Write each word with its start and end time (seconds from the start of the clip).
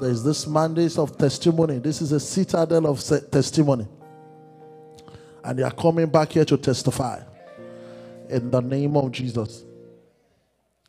There's 0.00 0.22
this 0.22 0.46
mandate 0.46 0.96
of 0.98 1.18
testimony. 1.18 1.78
This 1.78 2.00
is 2.00 2.12
a 2.12 2.20
citadel 2.20 2.86
of 2.86 3.00
testimony. 3.30 3.86
And 5.44 5.58
they 5.58 5.62
are 5.62 5.70
coming 5.70 6.06
back 6.06 6.32
here 6.32 6.44
to 6.46 6.56
testify. 6.56 7.20
In 8.30 8.50
the 8.50 8.60
name 8.60 8.96
of 8.96 9.12
Jesus. 9.12 9.64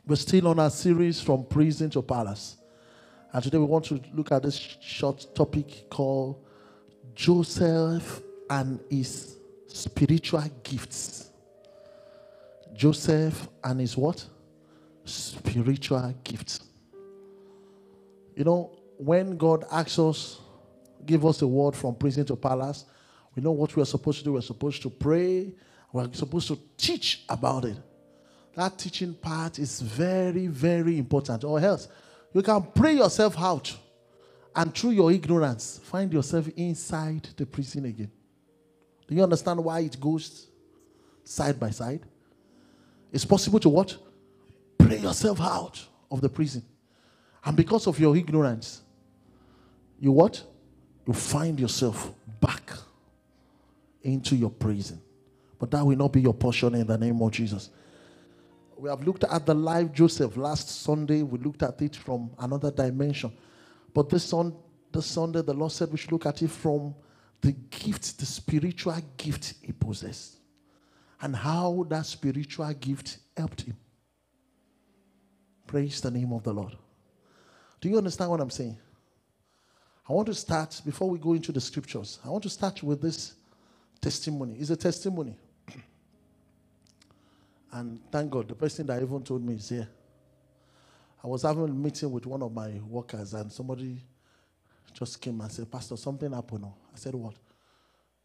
We're 0.08 0.16
still 0.16 0.48
on 0.48 0.60
our 0.60 0.70
series 0.70 1.20
from 1.20 1.44
prison 1.44 1.90
to 1.92 2.02
palace. 2.02 2.58
And 3.34 3.44
today 3.44 3.58
we 3.58 3.66
want 3.66 3.86
to 3.86 4.02
look 4.14 4.32
at 4.32 4.44
this 4.44 4.58
short 4.82 5.28
topic 5.36 5.90
called 5.90 6.44
Joseph 7.14 8.22
and 8.50 8.80
his 8.90 9.38
spiritual 9.68 10.44
gifts. 10.64 11.30
Joseph 12.74 13.50
and 13.64 13.80
his 13.82 13.98
what? 13.98 14.26
Spiritual 15.04 16.16
gifts. 16.24 16.62
You 18.36 18.46
know, 18.46 18.81
when 19.04 19.36
God 19.36 19.66
asks 19.72 19.98
us, 19.98 20.40
give 21.06 21.26
us 21.26 21.42
a 21.42 21.48
word 21.48 21.76
from 21.76 21.96
prison 21.96 22.24
to 22.26 22.36
palace, 22.36 22.86
we 23.36 23.42
know 23.42 23.52
what 23.52 23.76
we 23.76 23.82
are 23.82 23.86
supposed 23.86 24.20
to 24.20 24.24
do. 24.24 24.34
We're 24.34 24.42
supposed 24.42 24.82
to 24.84 24.90
pray. 24.90 25.54
We're 25.92 26.14
supposed 26.14 26.48
to 26.50 26.60
teach 26.78 27.24
about 27.28 27.66
it. 27.66 27.78
That 28.56 28.78
teaching 28.78 29.16
part 29.16 29.58
is 29.58 29.82
very, 29.82 30.48
very 30.48 30.98
important. 30.98 31.44
Or 31.44 31.60
else, 31.60 31.88
you 32.34 32.44
can 32.44 32.62
pray 32.76 32.94
yourself 32.94 33.40
out 33.40 33.76
and 34.56 34.76
through 34.76 34.92
your 34.92 35.12
ignorance, 35.12 35.80
find 35.84 36.12
yourself 36.12 36.48
inside 36.56 37.28
the 37.38 37.46
prison 37.46 37.86
again. 37.86 38.12
Do 39.08 39.16
you 39.16 39.24
understand 39.24 39.64
why 39.64 39.80
it 39.80 40.00
goes 40.00 40.48
side 41.24 41.60
by 41.60 41.70
side? 41.72 42.02
It's 43.12 43.26
possible 43.26 43.60
to 43.62 43.70
what? 43.70 43.98
Pray 44.78 44.98
yourself 44.98 45.42
out 45.42 45.84
of 46.12 46.22
the 46.22 46.30
prison. 46.30 46.64
And 47.44 47.58
because 47.58 47.88
of 47.88 48.00
your 48.00 48.16
ignorance, 48.16 48.82
you 50.02 50.12
what? 50.12 50.44
You 51.06 51.14
find 51.14 51.60
yourself 51.60 52.12
back 52.42 52.74
into 54.02 54.36
your 54.36 54.50
prison. 54.50 55.00
But 55.60 55.70
that 55.72 55.86
will 55.86 55.96
not 55.96 56.12
be 56.12 56.22
your 56.22 56.34
portion 56.34 56.74
in 56.74 56.88
the 56.88 56.98
name 56.98 57.22
of 57.22 57.32
Jesus. 57.32 57.70
We 58.76 58.90
have 58.90 59.06
looked 59.06 59.24
at 59.26 59.46
the 59.46 59.54
life 59.54 59.94
Joseph 59.94 60.36
last 60.38 60.82
Sunday. 60.82 61.22
We 61.22 61.38
looked 61.38 61.62
at 61.62 61.80
it 61.84 61.96
from 61.96 62.32
another 62.40 62.72
dimension. 62.72 63.32
But 63.94 64.10
this, 64.10 64.24
son, 64.24 64.56
this 64.92 65.06
Sunday, 65.06 65.44
the 65.44 65.54
Lord 65.54 65.72
said 65.72 65.92
we 65.92 66.00
should 66.00 66.12
look 66.12 66.26
at 66.26 66.42
it 66.42 66.50
from 66.50 66.96
the 67.40 67.52
gift, 67.52 68.18
the 68.18 68.26
spiritual 68.26 68.98
gift 69.18 69.54
he 69.62 69.72
possessed, 69.72 70.38
and 71.22 71.36
how 71.36 71.86
that 71.90 72.08
spiritual 72.08 72.74
gift 72.74 73.20
helped 73.38 73.62
him. 73.62 73.78
Praise 75.68 76.02
the 76.02 76.10
name 76.10 76.34
of 76.34 76.42
the 76.42 76.54
Lord. 76.54 76.76
Do 77.80 77.88
you 77.88 77.98
understand 78.00 78.32
what 78.32 78.42
I'm 78.42 78.50
saying? 78.50 78.78
I 80.08 80.14
want 80.14 80.28
to 80.28 80.34
start, 80.34 80.82
before 80.86 81.10
we 81.10 81.20
go 81.20 81.34
into 81.34 81.52
the 81.52 81.62
scriptures, 81.62 82.20
I 82.26 82.30
want 82.30 82.44
to 82.44 82.50
start 82.50 82.82
with 82.84 83.02
this 83.02 83.36
testimony. 84.00 84.58
It's 84.60 84.70
a 84.70 84.76
testimony. 84.76 85.38
and 87.72 88.00
thank 88.12 88.32
God, 88.32 88.48
the 88.48 88.56
person 88.56 88.88
that 88.88 89.02
even 89.02 89.24
told 89.24 89.46
me 89.46 89.56
is 89.56 89.70
here. 89.70 89.88
I 91.24 91.28
was 91.28 91.44
having 91.44 91.66
a 91.66 91.68
meeting 91.68 92.12
with 92.12 92.26
one 92.26 92.42
of 92.42 92.52
my 92.52 92.72
workers, 92.88 93.34
and 93.36 93.52
somebody 93.52 94.02
just 94.94 95.22
came 95.22 95.40
and 95.40 95.52
said, 95.52 95.72
Pastor, 95.72 95.96
something 95.96 96.32
happened. 96.32 96.66
I 96.66 96.98
said, 96.98 97.14
What? 97.14 97.36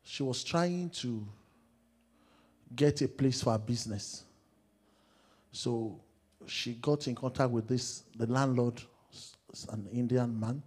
She 0.03 0.23
was 0.23 0.43
trying 0.43 0.89
to 0.91 1.27
get 2.75 3.03
a 3.03 3.09
place 3.09 3.43
for 3.43 3.53
her 3.53 3.59
business. 3.59 4.25
So 5.53 6.01
she 6.47 6.75
got 6.75 7.07
in 7.07 7.15
contact 7.15 7.51
with 7.51 7.69
this, 7.69 8.05
the 8.17 8.27
landlord, 8.27 8.81
an 9.73 9.87
Indian 9.93 10.39
man. 10.39 10.63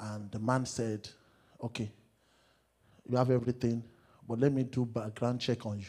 And 0.00 0.30
the 0.30 0.38
man 0.38 0.64
said, 0.66 1.08
Okay, 1.62 1.90
you 3.08 3.16
have 3.16 3.30
everything, 3.30 3.82
but 4.26 4.40
let 4.40 4.52
me 4.52 4.62
do 4.64 4.86
background 4.86 5.40
check 5.40 5.66
on 5.66 5.78
you. 5.78 5.86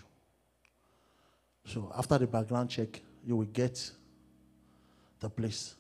So 1.66 1.92
after 1.98 2.18
the 2.18 2.28
background 2.28 2.70
check, 2.70 3.02
you 3.26 3.38
will 3.38 3.46
get 3.46 3.90
the 5.20 5.30
place. 5.30 5.76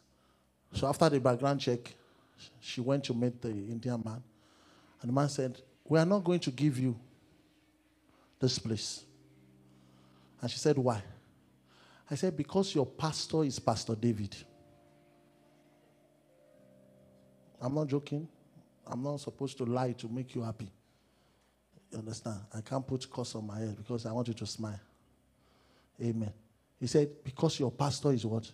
So 0.71 0.87
after 0.87 1.09
the 1.09 1.19
background 1.19 1.59
check, 1.59 1.93
she 2.59 2.79
went 2.79 3.03
to 3.05 3.13
meet 3.13 3.41
the 3.41 3.49
Indian 3.49 4.01
man. 4.03 4.23
And 5.01 5.09
the 5.09 5.13
man 5.13 5.27
said, 5.29 5.59
We 5.87 5.99
are 5.99 6.05
not 6.05 6.23
going 6.23 6.39
to 6.41 6.51
give 6.51 6.79
you 6.79 6.95
this 8.39 8.57
place. 8.57 9.03
And 10.41 10.49
she 10.49 10.57
said, 10.57 10.77
Why? 10.77 11.03
I 12.09 12.15
said, 12.15 12.37
Because 12.37 12.73
your 12.73 12.85
pastor 12.85 13.43
is 13.43 13.59
Pastor 13.59 13.95
David. 13.95 14.35
I'm 17.61 17.75
not 17.75 17.87
joking. 17.87 18.27
I'm 18.87 19.03
not 19.03 19.19
supposed 19.19 19.57
to 19.59 19.65
lie 19.65 19.93
to 19.93 20.07
make 20.09 20.33
you 20.33 20.41
happy. 20.41 20.69
You 21.91 21.99
understand? 21.99 22.39
I 22.53 22.61
can't 22.61 22.85
put 22.85 23.09
curse 23.09 23.35
on 23.35 23.45
my 23.45 23.59
head 23.59 23.77
because 23.77 24.05
I 24.05 24.11
want 24.11 24.27
you 24.27 24.33
to 24.33 24.45
smile. 24.45 24.79
Amen. 26.01 26.33
He 26.79 26.87
said, 26.87 27.09
Because 27.23 27.59
your 27.59 27.71
pastor 27.71 28.11
is 28.11 28.25
what? 28.25 28.51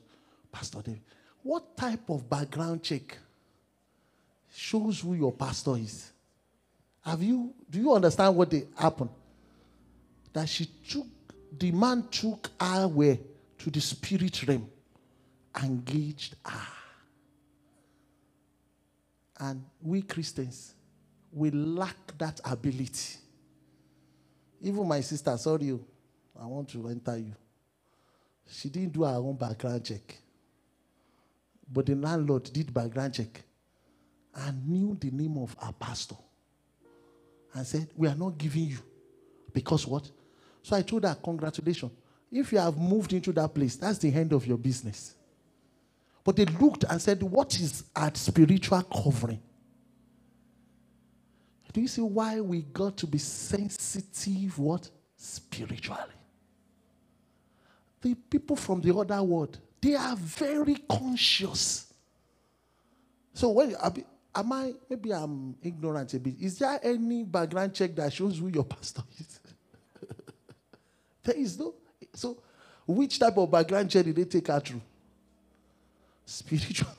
Pastor 0.51 0.81
David. 0.81 1.01
What 1.43 1.77
type 1.77 2.09
of 2.09 2.29
background 2.29 2.83
check 2.83 3.17
shows 4.53 4.99
who 4.99 5.13
your 5.13 5.31
pastor 5.31 5.77
is? 5.77 6.11
Have 7.05 7.23
you 7.23 7.53
do 7.69 7.79
you 7.79 7.93
understand 7.93 8.35
what 8.35 8.49
they 8.49 8.63
happened? 8.75 9.11
That 10.33 10.49
she 10.49 10.65
took 10.65 11.05
the 11.57 11.71
man 11.71 12.05
took 12.11 12.49
her 12.59 12.87
where 12.87 13.17
to 13.59 13.69
the 13.69 13.79
spirit 13.79 14.45
realm, 14.45 14.69
engaged 15.63 16.35
her. 16.45 16.76
And 19.39 19.63
we 19.81 20.01
Christians, 20.01 20.73
we 21.31 21.51
lack 21.51 22.17
that 22.17 22.39
ability. 22.45 23.17
Even 24.61 24.87
my 24.87 25.01
sister, 25.01 25.37
sorry 25.37 25.65
you, 25.65 25.85
I 26.39 26.45
want 26.45 26.69
to 26.69 26.87
enter 26.87 27.17
you. 27.17 27.33
She 28.49 28.69
didn't 28.69 28.93
do 28.93 29.03
her 29.03 29.15
own 29.15 29.35
background 29.35 29.83
check. 29.85 30.17
But 31.71 31.85
the 31.85 31.95
landlord 31.95 32.43
did 32.53 32.73
background 32.73 33.13
check 33.13 33.43
and 34.33 34.67
knew 34.67 34.97
the 34.99 35.11
name 35.11 35.37
of 35.37 35.55
our 35.59 35.73
pastor 35.73 36.15
and 37.53 37.65
said, 37.65 37.89
We 37.95 38.07
are 38.07 38.15
not 38.15 38.37
giving 38.37 38.63
you. 38.65 38.77
Because 39.53 39.85
what? 39.85 40.09
So 40.63 40.75
I 40.75 40.81
told 40.81 41.03
her, 41.03 41.15
Congratulations. 41.21 41.91
If 42.31 42.51
you 42.51 42.59
have 42.59 42.77
moved 42.77 43.13
into 43.13 43.31
that 43.33 43.53
place, 43.53 43.75
that's 43.75 43.99
the 43.99 44.13
end 44.13 44.33
of 44.33 44.45
your 44.45 44.57
business. 44.57 45.15
But 46.27 46.35
they 46.35 46.43
looked 46.43 46.83
and 46.83 47.01
said, 47.01 47.23
What 47.23 47.57
is 47.57 47.85
our 47.95 48.13
spiritual 48.13 48.81
covering? 48.81 49.39
Do 51.71 51.79
you 51.79 51.87
see 51.87 52.01
why 52.01 52.41
we 52.41 52.63
got 52.63 52.97
to 52.97 53.07
be 53.07 53.17
sensitive? 53.17 54.59
What? 54.59 54.89
Spiritually. 55.15 56.01
The 58.01 58.13
people 58.13 58.57
from 58.57 58.81
the 58.81 58.93
other 58.93 59.23
world, 59.23 59.57
they 59.79 59.95
are 59.95 60.17
very 60.17 60.75
conscious. 60.89 61.93
So 63.33 63.51
when 63.51 63.77
am 64.35 64.51
I 64.51 64.73
maybe 64.89 65.13
I'm 65.13 65.55
ignorant 65.63 66.13
a 66.13 66.19
bit. 66.19 66.41
Is 66.41 66.59
there 66.59 66.77
any 66.83 67.23
background 67.23 67.73
check 67.73 67.95
that 67.95 68.11
shows 68.11 68.37
who 68.37 68.49
your 68.49 68.65
pastor 68.65 69.03
is? 69.17 69.39
there 71.23 71.37
is 71.37 71.57
no. 71.57 71.73
So 72.13 72.37
which 72.85 73.17
type 73.17 73.37
of 73.37 73.49
background 73.49 73.89
check 73.89 74.03
did 74.03 74.17
they 74.17 74.25
take 74.25 74.47
her 74.47 74.59
through? 74.59 74.81
Spiritual, 76.29 76.91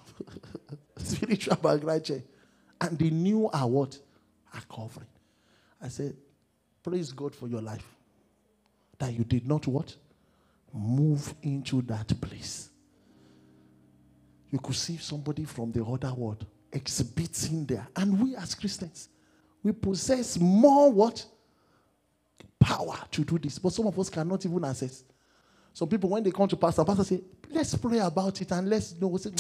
spiritual 0.97 1.57
background 1.57 2.03
check. 2.03 2.23
And 2.81 2.99
they 2.99 3.11
knew 3.11 3.51
our 3.53 3.69
what? 3.69 3.99
Our 4.55 4.63
covering. 4.63 5.07
I 5.83 5.89
said, 5.89 6.17
Praise 6.83 7.13
God 7.13 7.35
for 7.35 7.47
your 7.47 7.61
life. 7.61 7.85
That 8.99 9.13
you 9.13 9.25
did 9.25 9.47
not 9.47 9.67
what? 9.67 9.95
Move 10.73 11.35
into 11.43 11.83
that 11.83 12.19
place. 12.23 12.71
You 14.51 14.59
could 14.61 14.77
see 14.77 14.97
somebody 14.97 15.45
from 15.45 15.73
the 15.73 15.85
other 15.85 16.15
world 16.15 16.47
exhibiting 16.73 17.67
there. 17.67 17.87
And 17.97 18.19
we 18.19 18.35
as 18.35 18.55
Christians, 18.55 19.11
we 19.63 19.73
possess 19.73 20.39
more 20.39 20.91
what? 20.91 21.23
Power 22.59 22.99
to 23.11 23.25
do 23.25 23.39
this. 23.39 23.59
But 23.59 23.75
some 23.75 23.87
of 23.87 23.99
us 23.99 24.09
cannot 24.09 24.47
even 24.47 24.65
access. 24.65 25.05
Some 25.79 25.89
people, 25.89 26.11
when 26.11 26.25
they 26.25 26.33
come 26.33 26.49
to 26.49 26.57
pastor, 26.57 26.85
pastor 26.85 27.05
say, 27.05 27.21
let's 27.51 27.77
pray 27.77 27.99
about 27.99 28.41
it 28.41 28.51
and 28.51 28.69
let's 28.69 29.01
know. 29.01 29.17
Say, 29.17 29.31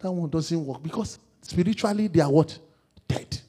that 0.00 0.10
one 0.10 0.28
doesn't 0.28 0.66
work. 0.66 0.82
Because 0.82 1.20
spiritually, 1.40 2.08
they 2.08 2.18
are 2.18 2.32
what? 2.32 2.58
Dead. 3.06 3.40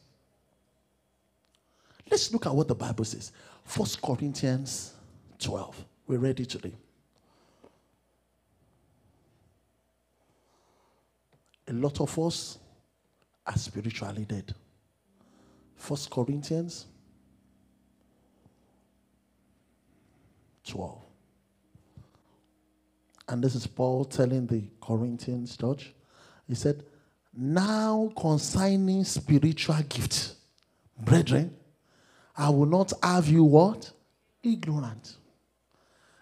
Let's 2.08 2.32
look 2.32 2.46
at 2.46 2.54
what 2.54 2.68
the 2.68 2.76
Bible 2.76 3.04
says. 3.04 3.32
First 3.64 4.00
Corinthians 4.00 4.94
12. 5.40 5.84
We're 6.06 6.20
ready 6.20 6.46
today. 6.46 6.76
A 11.68 11.74
lot 11.74 12.00
of 12.00 12.20
us 12.20 12.60
are 13.44 13.58
spiritually 13.58 14.26
dead. 14.26 14.54
First 15.76 16.12
Corinthians 16.12 16.86
12. 20.68 21.09
And 23.30 23.44
this 23.44 23.54
is 23.54 23.68
Paul 23.68 24.06
telling 24.06 24.48
the 24.48 24.64
Corinthians 24.82 25.56
church. 25.56 25.94
He 26.48 26.56
said, 26.56 26.84
Now 27.32 28.12
concerning 28.18 29.04
spiritual 29.04 29.78
gifts, 29.88 30.36
brethren, 31.00 31.56
I 32.36 32.50
will 32.50 32.66
not 32.66 32.92
have 33.04 33.28
you 33.28 33.44
what? 33.44 33.92
Ignorant. 34.42 35.16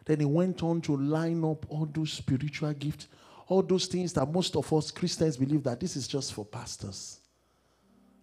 Then 0.03 0.19
he 0.19 0.25
went 0.25 0.61
on 0.63 0.81
to 0.81 0.97
line 0.97 1.43
up 1.45 1.65
all 1.69 1.85
those 1.85 2.11
spiritual 2.11 2.73
gifts, 2.73 3.07
all 3.47 3.61
those 3.61 3.85
things 3.85 4.11
that 4.13 4.29
most 4.29 4.57
of 4.57 4.71
us 4.73 4.91
Christians 4.91 5.37
believe 5.37 5.63
that 5.63 5.79
this 5.79 5.95
is 5.95 6.09
just 6.09 6.33
for 6.33 6.43
pastors. 6.43 7.19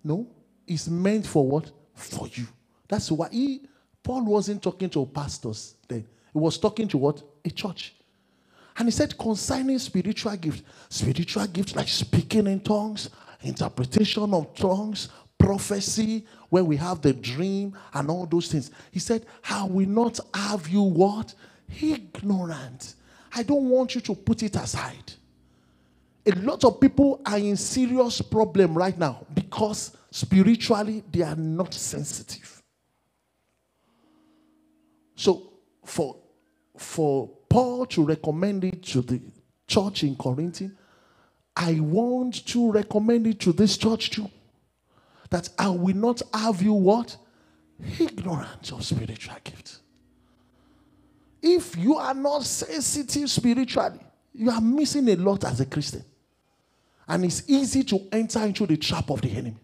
No, 0.03 0.27
it's 0.67 0.89
meant 0.89 1.27
for 1.27 1.47
what? 1.49 1.71
For 1.95 2.29
you. 2.29 2.47
That's 2.87 3.11
why 3.11 3.29
he, 3.31 3.63
Paul 4.03 4.27
wasn't 4.27 4.63
talking 4.63 4.91
to 4.91 5.07
pastors 5.07 5.77
then. 5.89 6.07
He 6.33 6.39
was 6.39 6.59
talking 6.59 6.89
to 6.89 6.99
what? 6.99 7.23
A 7.45 7.51
church. 7.51 7.95
And 8.77 8.89
he 8.89 8.93
said, 8.93 9.17
concerning 9.17 9.79
spiritual 9.79 10.37
gifts, 10.37 10.63
spiritual 10.89 11.47
gifts 11.47 11.77
like 11.77 11.89
speaking 11.89 12.47
in 12.47 12.61
tongues, 12.61 13.11
interpretation 13.43 14.35
of 14.35 14.55
tongues, 14.55 15.09
prophecy, 15.39 16.25
where 16.49 16.65
we 16.65 16.77
have 16.77 17.01
the 17.01 17.13
dream 17.13 17.77
and 17.93 18.11
all 18.11 18.27
those 18.27 18.51
things. 18.51 18.71
He 18.91 18.99
said, 18.99 19.27
I 19.49 19.65
will 19.65 19.89
not 19.89 20.19
have 20.33 20.69
you 20.69 20.83
what? 20.83 21.35
Ignorant. 21.81 22.95
I 23.35 23.43
don't 23.43 23.69
want 23.69 23.95
you 23.95 24.01
to 24.03 24.15
put 24.15 24.43
it 24.43 24.57
aside. 24.57 25.13
A 26.27 26.33
lot 26.37 26.65
of 26.65 26.81
people 26.81 27.21
are 27.27 27.39
in 27.39 27.57
serious 27.57 28.23
problem 28.23 28.75
right 28.75 28.97
now 28.99 29.27
because 29.35 29.97
spiritually 30.11 31.05
they 31.13 31.23
are 31.23 31.37
not 31.37 31.75
sensitive. 31.75 32.63
So 35.17 35.53
for 35.85 36.17
for 36.77 37.31
Paul 37.55 37.87
to 37.87 38.05
recommend 38.05 38.65
it 38.65 38.83
to 38.83 39.01
the 39.01 39.21
church 39.69 40.03
in 40.03 40.17
Corinth, 40.17 40.61
I 41.57 41.75
want 41.79 42.45
to 42.47 42.73
recommend 42.73 43.29
it 43.29 43.39
to 43.43 43.53
this 43.53 43.77
church 43.77 44.11
too. 44.11 44.29
That 45.31 45.49
I 45.57 45.69
will 45.69 45.95
not 45.95 46.21
have 46.33 46.61
you 46.61 46.73
what? 46.73 47.17
Ignorant 48.01 48.73
of 48.73 48.85
spiritual 48.85 49.37
gifts. 49.45 49.83
If 51.41 51.77
you 51.77 51.95
are 51.95 52.13
not 52.13 52.43
sensitive 52.43 53.31
spiritually, 53.31 54.01
you 54.33 54.51
are 54.51 54.61
missing 54.61 55.09
a 55.11 55.15
lot 55.15 55.45
as 55.45 55.61
a 55.61 55.67
Christian. 55.67 56.05
And 57.07 57.25
it's 57.25 57.49
easy 57.49 57.85
to 57.85 58.01
enter 58.11 58.41
into 58.41 58.67
the 58.67 58.79
trap 58.79 59.11
of 59.11 59.21
the 59.21 59.31
enemy. 59.31 59.61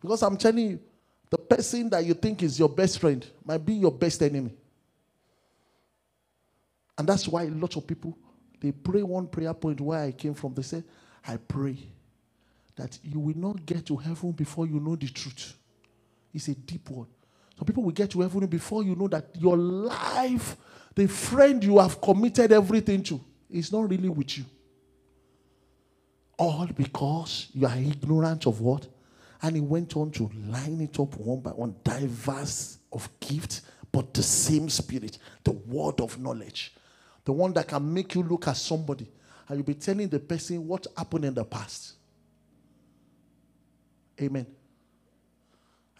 Because 0.00 0.24
I'm 0.24 0.36
telling 0.36 0.70
you, 0.70 0.80
the 1.30 1.38
person 1.38 1.88
that 1.90 2.04
you 2.04 2.14
think 2.14 2.42
is 2.42 2.58
your 2.58 2.68
best 2.68 2.98
friend 2.98 3.24
might 3.44 3.64
be 3.64 3.74
your 3.74 3.92
best 3.92 4.20
enemy. 4.22 4.56
And 7.02 7.08
that's 7.08 7.26
why 7.26 7.42
a 7.42 7.50
lot 7.50 7.76
of 7.76 7.84
people 7.84 8.16
they 8.60 8.70
pray 8.70 9.02
one 9.02 9.26
prayer 9.26 9.52
point 9.54 9.80
where 9.80 9.98
I 9.98 10.12
came 10.12 10.34
from. 10.34 10.54
They 10.54 10.62
say, 10.62 10.84
I 11.26 11.36
pray 11.36 11.76
that 12.76 12.96
you 13.02 13.18
will 13.18 13.36
not 13.36 13.66
get 13.66 13.84
to 13.86 13.96
heaven 13.96 14.30
before 14.30 14.68
you 14.68 14.78
know 14.78 14.94
the 14.94 15.08
truth. 15.08 15.54
It's 16.32 16.46
a 16.46 16.54
deep 16.54 16.88
word. 16.88 17.08
Some 17.58 17.66
people 17.66 17.82
will 17.82 17.90
get 17.90 18.10
to 18.10 18.20
heaven 18.20 18.46
before 18.46 18.84
you 18.84 18.94
know 18.94 19.08
that 19.08 19.30
your 19.36 19.56
life, 19.56 20.56
the 20.94 21.08
friend 21.08 21.64
you 21.64 21.80
have 21.80 22.00
committed 22.00 22.52
everything 22.52 23.02
to, 23.02 23.20
is 23.50 23.72
not 23.72 23.90
really 23.90 24.08
with 24.08 24.38
you. 24.38 24.44
All 26.38 26.68
because 26.68 27.48
you 27.52 27.66
are 27.66 27.76
ignorant 27.76 28.46
of 28.46 28.60
what? 28.60 28.86
And 29.42 29.56
he 29.56 29.60
went 29.60 29.96
on 29.96 30.12
to 30.12 30.30
line 30.46 30.80
it 30.82 31.00
up 31.00 31.16
one 31.16 31.40
by 31.40 31.50
one, 31.50 31.74
diverse 31.82 32.78
of 32.92 33.10
gifts, 33.18 33.62
but 33.90 34.14
the 34.14 34.22
same 34.22 34.68
spirit, 34.68 35.18
the 35.42 35.50
word 35.50 36.00
of 36.00 36.16
knowledge. 36.20 36.72
The 37.24 37.32
one 37.32 37.52
that 37.52 37.68
can 37.68 37.92
make 37.92 38.14
you 38.14 38.22
look 38.22 38.48
at 38.48 38.56
somebody 38.56 39.08
and 39.48 39.58
you'll 39.58 39.66
be 39.66 39.74
telling 39.74 40.08
the 40.08 40.18
person 40.18 40.66
what 40.66 40.86
happened 40.96 41.24
in 41.24 41.34
the 41.34 41.44
past. 41.44 41.94
Amen. 44.20 44.46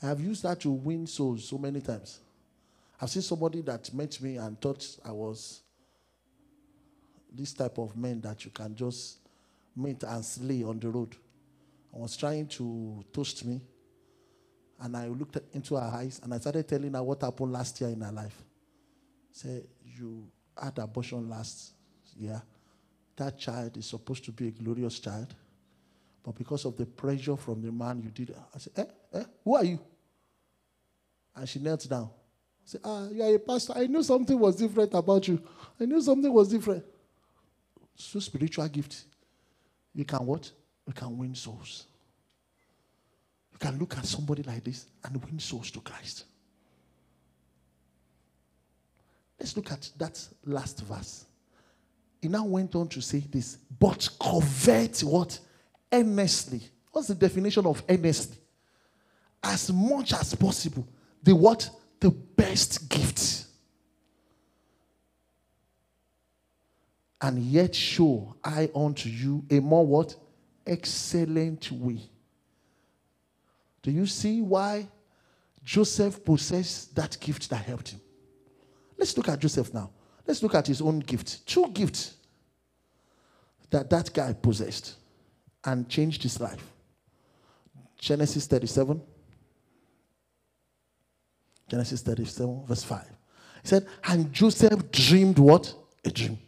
I 0.02 0.06
have 0.06 0.20
used 0.20 0.42
that 0.42 0.60
to 0.60 0.70
win 0.70 1.06
souls 1.06 1.48
so 1.48 1.58
many 1.58 1.80
times. 1.80 2.18
I've 3.00 3.10
seen 3.10 3.22
somebody 3.22 3.60
that 3.62 3.92
met 3.94 4.20
me 4.20 4.36
and 4.36 4.60
thought 4.60 4.84
I 5.04 5.12
was 5.12 5.60
this 7.32 7.52
type 7.52 7.78
of 7.78 7.96
man 7.96 8.20
that 8.20 8.44
you 8.44 8.50
can 8.50 8.74
just 8.74 9.18
meet 9.74 10.02
and 10.02 10.24
slay 10.24 10.62
on 10.62 10.78
the 10.78 10.88
road. 10.88 11.16
I 11.94 11.98
was 11.98 12.16
trying 12.16 12.46
to 12.48 13.04
toast 13.12 13.44
me, 13.44 13.60
and 14.80 14.96
I 14.96 15.08
looked 15.08 15.38
into 15.54 15.76
her 15.76 15.82
eyes 15.82 16.20
and 16.22 16.34
I 16.34 16.38
started 16.38 16.68
telling 16.68 16.92
her 16.92 17.02
what 17.02 17.20
happened 17.20 17.52
last 17.52 17.80
year 17.80 17.90
in 17.90 18.00
her 18.00 18.12
life. 18.12 18.42
Say, 19.30 19.62
you 19.84 20.26
had 20.60 20.78
abortion 20.78 21.28
last 21.28 21.72
year. 22.16 22.42
That 23.16 23.38
child 23.38 23.76
is 23.76 23.86
supposed 23.86 24.24
to 24.24 24.32
be 24.32 24.48
a 24.48 24.50
glorious 24.50 24.98
child. 24.98 25.34
But 26.22 26.36
because 26.36 26.64
of 26.64 26.76
the 26.76 26.86
pressure 26.86 27.36
from 27.36 27.62
the 27.62 27.72
man 27.72 28.00
you 28.02 28.10
did, 28.10 28.34
I 28.54 28.58
said, 28.58 28.72
eh, 28.76 28.84
eh, 29.18 29.24
who 29.44 29.56
are 29.56 29.64
you? 29.64 29.78
And 31.34 31.48
she 31.48 31.58
knelt 31.58 31.88
down. 31.88 32.04
I 32.04 32.64
said, 32.64 32.80
ah, 32.84 33.08
you 33.08 33.22
are 33.22 33.34
a 33.34 33.38
pastor. 33.38 33.72
I 33.76 33.86
knew 33.86 34.02
something 34.02 34.38
was 34.38 34.56
different 34.56 34.94
about 34.94 35.26
you. 35.26 35.42
I 35.80 35.84
knew 35.84 36.00
something 36.00 36.32
was 36.32 36.48
different. 36.48 36.84
So 37.96 38.20
spiritual 38.20 38.68
gift. 38.68 39.04
You 39.94 40.04
can 40.04 40.24
what? 40.24 40.50
You 40.86 40.92
can 40.92 41.18
win 41.18 41.34
souls. 41.34 41.86
You 43.52 43.58
can 43.58 43.78
look 43.78 43.96
at 43.98 44.06
somebody 44.06 44.42
like 44.42 44.64
this 44.64 44.86
and 45.04 45.22
win 45.24 45.38
souls 45.38 45.70
to 45.72 45.80
Christ. 45.80 46.24
Let's 49.42 49.56
look 49.56 49.72
at 49.72 49.90
that 49.98 50.24
last 50.44 50.82
verse. 50.82 51.26
He 52.20 52.28
now 52.28 52.44
went 52.44 52.76
on 52.76 52.86
to 52.86 53.00
say 53.00 53.18
this, 53.18 53.56
but 53.76 54.08
covet 54.20 55.00
what? 55.00 55.36
Earnestly. 55.92 56.60
What's 56.92 57.08
the 57.08 57.16
definition 57.16 57.66
of 57.66 57.82
earnestly? 57.88 58.36
As 59.42 59.72
much 59.72 60.12
as 60.12 60.36
possible. 60.36 60.86
The 61.24 61.34
what? 61.34 61.68
The 61.98 62.10
best 62.10 62.88
gift. 62.88 63.46
And 67.20 67.42
yet 67.42 67.74
show 67.74 68.36
I 68.44 68.70
unto 68.72 69.08
you 69.08 69.44
a 69.50 69.58
more 69.58 69.84
what? 69.84 70.14
Excellent 70.64 71.72
way. 71.72 71.98
Do 73.82 73.90
you 73.90 74.06
see 74.06 74.40
why 74.40 74.86
Joseph 75.64 76.24
possessed 76.24 76.94
that 76.94 77.18
gift 77.18 77.50
that 77.50 77.64
helped 77.64 77.88
him? 77.88 78.00
Let's 78.96 79.16
look 79.16 79.28
at 79.28 79.38
Joseph 79.38 79.72
now. 79.72 79.90
Let's 80.26 80.42
look 80.42 80.54
at 80.54 80.66
his 80.66 80.80
own 80.80 81.00
gift. 81.00 81.46
Two 81.46 81.68
gifts 81.72 82.14
that 83.70 83.90
that 83.90 84.12
guy 84.12 84.32
possessed 84.32 84.96
and 85.64 85.88
changed 85.88 86.22
his 86.22 86.40
life. 86.40 86.64
Genesis 87.98 88.46
37. 88.46 89.00
Genesis 91.68 92.02
37, 92.02 92.66
verse 92.66 92.82
5. 92.82 93.04
He 93.62 93.68
said, 93.68 93.86
And 94.04 94.32
Joseph 94.32 94.90
dreamed 94.90 95.38
what? 95.38 95.74
A 96.04 96.10
dream. 96.10 96.38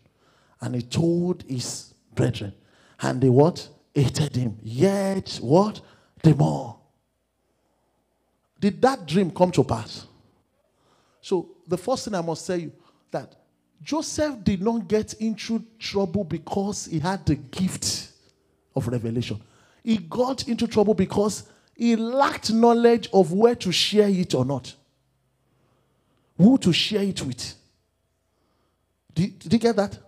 And 0.61 0.75
he 0.75 0.83
told 0.83 1.45
his 1.49 1.95
brethren. 2.15 2.53
And 3.01 3.21
they 3.21 3.31
what? 3.31 3.67
Hated 3.95 4.37
him. 4.37 4.59
Yet 4.63 5.39
what? 5.41 5.81
The 6.23 6.35
more. 6.35 6.79
Did 8.61 8.83
that 8.83 9.07
dream 9.07 9.31
come 9.31 9.51
to 9.53 9.65
pass? 9.65 10.07
So 11.21 11.54
the 11.67 11.79
first 11.79 12.05
thing 12.05 12.15
I 12.15 12.21
must 12.21 12.47
tell 12.47 12.59
you 12.59 12.73
that 13.11 13.35
Joseph 13.83 14.43
did 14.43 14.63
not 14.63 14.89
get 14.89 15.15
into 15.15 15.63
trouble 15.79 16.25
because 16.25 16.87
he 16.87 16.99
had 16.99 17.25
the 17.27 17.35
gift 17.35 18.13
of 18.75 18.89
revelation. 18.89 19.41
He 19.83 19.99
got 19.99 20.49
into 20.49 20.67
trouble 20.67 20.95
because 20.95 21.45
he 21.77 21.97
lacked 21.97 22.53
knowledge 22.53 23.09
of 23.13 23.33
where 23.33 23.55
to 23.57 23.71
share 23.71 24.09
it 24.09 24.35
or 24.35 24.45
not. 24.45 24.75
Who 26.39 26.57
to 26.59 26.73
share 26.73 27.03
it 27.03 27.21
with. 27.23 27.55
Did, 29.15 29.39
did 29.39 29.53
you 29.53 29.59
get 29.59 29.77
that? 29.77 29.99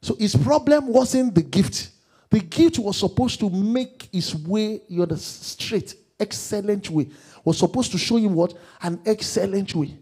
So 0.00 0.14
his 0.16 0.34
problem 0.34 0.88
wasn't 0.88 1.34
the 1.34 1.42
gift. 1.42 1.90
The 2.30 2.40
gift 2.40 2.78
was 2.78 2.96
supposed 2.96 3.38
to 3.40 3.50
make 3.50 4.08
his 4.12 4.34
way, 4.34 4.80
you 4.88 5.06
know, 5.06 5.14
straight, 5.16 5.94
excellent 6.18 6.90
way. 6.90 7.08
Was 7.44 7.58
supposed 7.58 7.92
to 7.92 7.98
show 7.98 8.16
him 8.16 8.34
what? 8.34 8.54
An 8.82 9.00
excellent 9.04 9.74
way. 9.74 9.96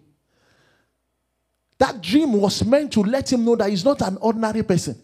That 1.82 2.00
dream 2.00 2.34
was 2.34 2.64
meant 2.64 2.92
to 2.92 3.02
let 3.02 3.32
him 3.32 3.44
know 3.44 3.56
that 3.56 3.68
he's 3.68 3.84
not 3.84 4.02
an 4.02 4.16
ordinary 4.20 4.62
person, 4.62 4.96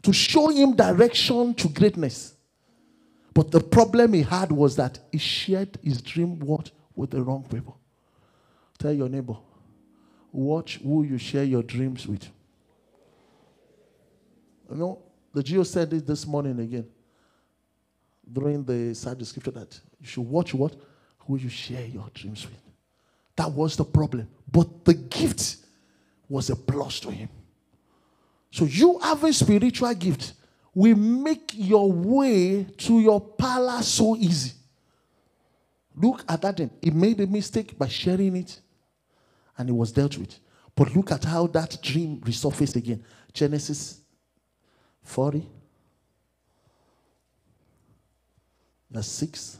to 0.00 0.14
show 0.14 0.48
him 0.48 0.74
direction 0.74 1.52
to 1.52 1.68
greatness. 1.68 2.32
But 3.34 3.50
the 3.50 3.60
problem 3.60 4.14
he 4.14 4.22
had 4.22 4.50
was 4.50 4.76
that 4.76 4.98
he 5.12 5.18
shared 5.18 5.78
his 5.82 6.00
dream 6.00 6.38
what 6.38 6.70
with 6.94 7.10
the 7.10 7.22
wrong 7.22 7.44
people. 7.50 7.78
Tell 8.78 8.94
your 8.94 9.10
neighbor, 9.10 9.36
watch 10.32 10.80
who 10.82 11.02
you 11.02 11.18
share 11.18 11.44
your 11.44 11.62
dreams 11.62 12.06
with. 12.06 12.26
You 14.70 14.76
know, 14.76 15.02
the 15.34 15.42
Geo 15.42 15.64
said 15.64 15.92
it 15.92 16.06
this 16.06 16.26
morning 16.26 16.58
again 16.60 16.86
during 18.32 18.64
the 18.64 18.94
side 18.94 19.24
scripture 19.26 19.50
that 19.50 19.78
you 20.00 20.06
should 20.06 20.26
watch 20.26 20.54
what 20.54 20.76
who 21.18 21.36
you 21.36 21.50
share 21.50 21.84
your 21.84 22.08
dreams 22.14 22.46
with. 22.46 22.62
That 23.36 23.52
was 23.52 23.76
the 23.76 23.84
problem. 23.84 24.28
But 24.50 24.82
the 24.86 24.94
gift 24.94 25.65
was 26.28 26.50
a 26.50 26.56
plus 26.56 27.00
to 27.00 27.10
him. 27.10 27.28
So 28.50 28.64
you 28.64 28.98
have 29.00 29.22
a 29.24 29.32
spiritual 29.32 29.94
gift 29.94 30.32
will 30.74 30.96
make 30.96 31.52
your 31.54 31.90
way 31.90 32.64
to 32.76 33.00
your 33.00 33.20
palace 33.20 33.88
so 33.88 34.14
easy. 34.14 34.52
Look 35.94 36.22
at 36.28 36.42
that 36.42 36.58
thing. 36.58 36.70
He 36.82 36.90
made 36.90 37.18
a 37.20 37.26
mistake 37.26 37.78
by 37.78 37.88
sharing 37.88 38.36
it 38.36 38.60
and 39.56 39.70
it 39.70 39.72
was 39.72 39.90
dealt 39.90 40.18
with. 40.18 40.38
But 40.74 40.94
look 40.94 41.10
at 41.10 41.24
how 41.24 41.46
that 41.46 41.78
dream 41.80 42.20
resurfaced 42.20 42.76
again. 42.76 43.02
Genesis 43.32 44.02
40, 45.02 45.48
verse 48.90 49.06
6. 49.06 49.58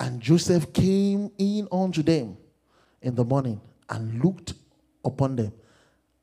And 0.00 0.20
Joseph 0.20 0.72
came 0.72 1.30
in 1.36 1.68
unto 1.70 2.02
them 2.02 2.38
in 3.02 3.14
the 3.14 3.24
morning 3.24 3.60
and 3.90 4.24
looked 4.24 4.54
upon 5.08 5.36
them, 5.36 5.52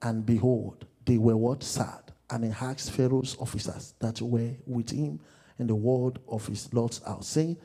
and 0.01 0.25
behold, 0.25 0.85
they 1.05 1.17
were 1.17 1.37
what? 1.37 1.63
Sad. 1.63 2.11
And 2.29 2.45
he 2.45 2.51
asked 2.51 2.91
Pharaoh's 2.91 3.37
officers 3.39 3.93
that 3.99 4.21
were 4.21 4.51
with 4.65 4.89
him 4.89 5.19
in 5.59 5.67
the 5.67 5.75
ward 5.75 6.19
of 6.27 6.47
his 6.47 6.73
Lord's 6.73 7.03
house, 7.03 7.27
saying, 7.27 7.57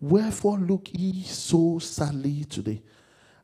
Wherefore 0.00 0.58
look 0.58 0.88
ye 0.92 1.22
so 1.22 1.78
sadly 1.78 2.44
today? 2.44 2.82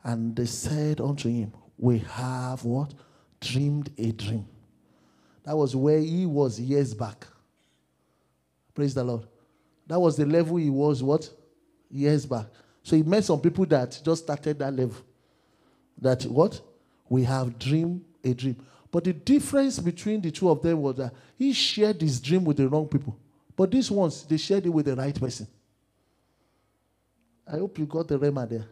And 0.04 0.34
they 0.34 0.46
said 0.46 1.00
unto 1.00 1.28
him, 1.28 1.52
We 1.78 1.98
have 1.98 2.64
what? 2.64 2.94
Dreamed 3.40 3.90
a 3.98 4.12
dream. 4.12 4.46
That 5.44 5.56
was 5.56 5.74
where 5.74 5.98
he 5.98 6.26
was 6.26 6.60
years 6.60 6.94
back. 6.94 7.26
Praise 8.74 8.94
the 8.94 9.04
Lord. 9.04 9.26
That 9.86 10.00
was 10.00 10.16
the 10.16 10.24
level 10.24 10.56
he 10.56 10.70
was 10.70 11.02
what? 11.02 11.28
Years 11.90 12.24
back. 12.24 12.46
So 12.82 12.96
he 12.96 13.02
met 13.02 13.24
some 13.24 13.40
people 13.40 13.66
that 13.66 14.00
just 14.04 14.24
started 14.24 14.58
that 14.58 14.74
level. 14.74 14.96
That 16.00 16.22
what? 16.24 16.60
We 17.12 17.24
have 17.24 17.58
dreamed 17.58 18.06
a 18.24 18.32
dream. 18.32 18.56
But 18.90 19.04
the 19.04 19.12
difference 19.12 19.78
between 19.78 20.22
the 20.22 20.30
two 20.30 20.48
of 20.48 20.62
them 20.62 20.80
was 20.80 20.96
that 20.96 21.12
he 21.36 21.52
shared 21.52 22.00
his 22.00 22.18
dream 22.18 22.42
with 22.42 22.56
the 22.56 22.66
wrong 22.66 22.88
people. 22.88 23.18
But 23.54 23.70
these 23.70 23.90
ones, 23.90 24.24
they 24.24 24.38
shared 24.38 24.64
it 24.64 24.70
with 24.70 24.86
the 24.86 24.96
right 24.96 25.14
person. 25.20 25.46
I 27.46 27.58
hope 27.58 27.78
you 27.78 27.84
got 27.84 28.08
the 28.08 28.18
rhema 28.18 28.48
there. 28.48 28.64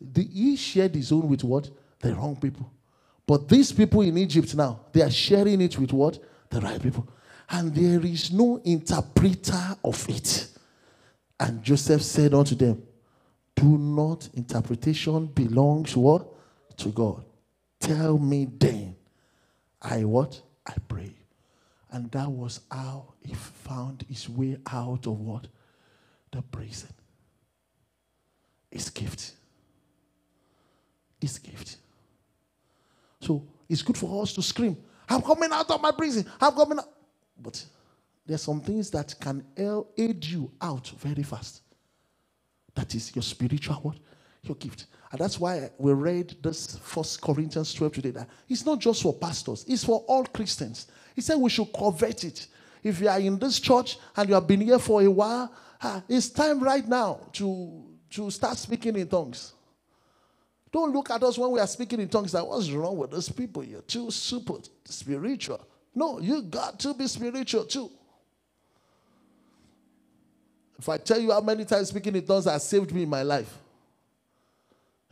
The, 0.00 0.24
he 0.24 0.56
shared 0.56 0.92
his 0.96 1.12
own 1.12 1.28
with 1.28 1.44
what? 1.44 1.70
The 2.00 2.16
wrong 2.16 2.34
people. 2.34 2.68
But 3.24 3.48
these 3.48 3.70
people 3.70 4.00
in 4.00 4.18
Egypt 4.18 4.52
now, 4.56 4.80
they 4.92 5.02
are 5.02 5.10
sharing 5.10 5.60
it 5.60 5.78
with 5.78 5.92
what? 5.92 6.18
The 6.50 6.60
right 6.60 6.82
people. 6.82 7.06
And 7.48 7.72
there 7.72 8.04
is 8.04 8.32
no 8.32 8.60
interpreter 8.64 9.76
of 9.84 10.08
it. 10.08 10.48
And 11.38 11.62
Joseph 11.62 12.02
said 12.02 12.34
unto 12.34 12.56
them, 12.56 12.82
Do 13.54 13.78
not 13.78 14.28
interpretation 14.34 15.26
belongs 15.26 15.96
what? 15.96 16.33
To 16.78 16.88
God. 16.88 17.24
Tell 17.80 18.18
me 18.18 18.46
then. 18.46 18.96
I 19.80 20.04
what? 20.04 20.40
I 20.66 20.74
pray. 20.88 21.14
And 21.90 22.10
that 22.10 22.28
was 22.28 22.60
how 22.70 23.14
he 23.20 23.34
found 23.34 24.04
his 24.08 24.28
way 24.28 24.56
out 24.70 25.06
of 25.06 25.20
what? 25.20 25.46
The 26.32 26.42
prison. 26.42 26.90
His 28.70 28.90
gift. 28.90 29.32
His 31.20 31.38
gift. 31.38 31.76
So 33.20 33.46
it's 33.68 33.82
good 33.82 33.96
for 33.96 34.22
us 34.22 34.32
to 34.34 34.42
scream, 34.42 34.76
I'm 35.08 35.22
coming 35.22 35.50
out 35.52 35.70
of 35.70 35.80
my 35.80 35.92
prison. 35.92 36.26
I'm 36.40 36.54
coming 36.54 36.78
out. 36.78 36.88
But 37.40 37.64
there's 38.26 38.42
some 38.42 38.60
things 38.60 38.90
that 38.90 39.14
can 39.20 39.44
aid 39.96 40.24
you 40.24 40.50
out 40.60 40.88
very 40.98 41.22
fast. 41.22 41.62
That 42.74 42.94
is 42.94 43.14
your 43.14 43.22
spiritual 43.22 43.76
what? 43.76 43.96
Your 44.42 44.56
gift. 44.56 44.86
And 45.14 45.20
that's 45.20 45.38
why 45.38 45.70
we 45.78 45.92
read 45.92 46.34
this 46.42 46.76
First 46.78 47.20
Corinthians 47.22 47.72
12 47.72 47.92
today. 47.92 48.10
That 48.10 48.28
it's 48.48 48.66
not 48.66 48.80
just 48.80 49.00
for 49.00 49.14
pastors, 49.14 49.64
it's 49.68 49.84
for 49.84 50.00
all 50.08 50.24
Christians. 50.24 50.88
He 51.14 51.20
said 51.20 51.36
we 51.36 51.50
should 51.50 51.72
covet 51.72 52.24
it. 52.24 52.48
If 52.82 53.00
you 53.00 53.08
are 53.08 53.20
in 53.20 53.38
this 53.38 53.60
church 53.60 53.96
and 54.16 54.28
you 54.28 54.34
have 54.34 54.48
been 54.48 54.60
here 54.60 54.80
for 54.80 55.02
a 55.02 55.08
while, 55.08 55.54
it's 56.08 56.30
time 56.30 56.58
right 56.58 56.84
now 56.88 57.20
to, 57.34 57.84
to 58.10 58.28
start 58.32 58.58
speaking 58.58 58.96
in 58.96 59.06
tongues. 59.06 59.52
Don't 60.72 60.92
look 60.92 61.08
at 61.10 61.22
us 61.22 61.38
when 61.38 61.52
we 61.52 61.60
are 61.60 61.66
speaking 61.68 62.00
in 62.00 62.08
tongues 62.08 62.34
like, 62.34 62.44
what's 62.44 62.68
wrong 62.72 62.98
with 62.98 63.12
those 63.12 63.28
people? 63.28 63.62
You're 63.62 63.82
too 63.82 64.10
super 64.10 64.54
spiritual. 64.84 65.64
No, 65.94 66.18
you 66.18 66.42
got 66.42 66.80
to 66.80 66.92
be 66.92 67.06
spiritual 67.06 67.66
too. 67.66 67.88
If 70.76 70.88
I 70.88 70.98
tell 70.98 71.20
you 71.20 71.30
how 71.30 71.40
many 71.40 71.64
times 71.64 71.90
speaking 71.90 72.16
in 72.16 72.26
tongues 72.26 72.46
has 72.46 72.66
saved 72.66 72.92
me 72.92 73.04
in 73.04 73.08
my 73.08 73.22
life, 73.22 73.60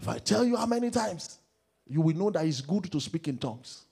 if 0.03 0.09
I 0.09 0.19
tell 0.19 0.45
you 0.45 0.57
how 0.57 0.67
many 0.67 0.91
times, 0.91 1.39
you 1.87 2.01
will 2.01 2.17
know 2.17 2.31
that 2.31 2.45
it's 2.45 2.61
good 2.61 2.91
to 2.91 3.01
speak 3.01 3.29
in 3.29 3.39
tongues. 3.39 3.85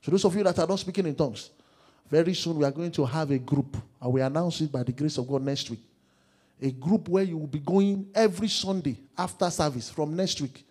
So, 0.00 0.12
those 0.12 0.24
of 0.24 0.36
you 0.36 0.44
that 0.44 0.56
are 0.56 0.66
not 0.66 0.78
speaking 0.78 1.06
in 1.06 1.14
tongues, 1.16 1.50
very 2.08 2.34
soon 2.34 2.58
we 2.58 2.64
are 2.64 2.70
going 2.70 2.92
to 2.92 3.04
have 3.04 3.32
a 3.32 3.38
group, 3.38 3.76
and 4.00 4.12
we 4.12 4.20
announce 4.20 4.60
it 4.60 4.70
by 4.70 4.84
the 4.84 4.92
grace 4.92 5.18
of 5.18 5.26
God 5.26 5.42
next 5.42 5.68
week. 5.70 5.80
A 6.62 6.70
group 6.70 7.08
where 7.08 7.24
you 7.24 7.36
will 7.36 7.48
be 7.48 7.58
going 7.58 8.08
every 8.14 8.46
Sunday 8.46 8.96
after 9.16 9.50
service 9.50 9.90
from 9.90 10.14
next 10.14 10.40
week. 10.40 10.64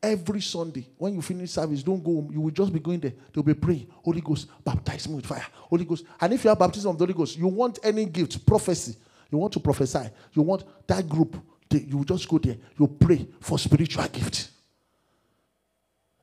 Every 0.00 0.40
Sunday, 0.40 0.86
when 0.96 1.14
you 1.14 1.22
finish 1.22 1.50
service, 1.50 1.82
don't 1.82 2.04
go 2.04 2.12
home. 2.14 2.30
You 2.32 2.42
will 2.42 2.52
just 2.52 2.72
be 2.72 2.78
going 2.78 3.00
there. 3.00 3.14
They'll 3.32 3.42
be 3.42 3.54
praying. 3.54 3.88
Holy 4.04 4.20
Ghost, 4.20 4.46
baptize 4.64 5.08
me 5.08 5.16
with 5.16 5.26
fire. 5.26 5.46
Holy 5.52 5.84
Ghost. 5.84 6.04
And 6.20 6.32
if 6.32 6.44
you 6.44 6.50
have 6.50 6.58
baptism 6.60 6.90
of 6.90 6.98
the 6.98 7.06
Holy 7.06 7.14
Ghost, 7.14 7.36
you 7.36 7.48
want 7.48 7.80
any 7.82 8.04
gift, 8.04 8.46
prophecy, 8.46 8.94
you 9.32 9.38
want 9.38 9.52
to 9.54 9.60
prophesy, 9.60 10.10
you 10.32 10.42
want 10.42 10.62
that 10.86 11.08
group 11.08 11.36
you 11.70 12.04
just 12.04 12.28
go 12.28 12.38
there, 12.38 12.56
you 12.78 12.86
pray 12.86 13.26
for 13.40 13.58
spiritual 13.58 14.06
gift. 14.08 14.50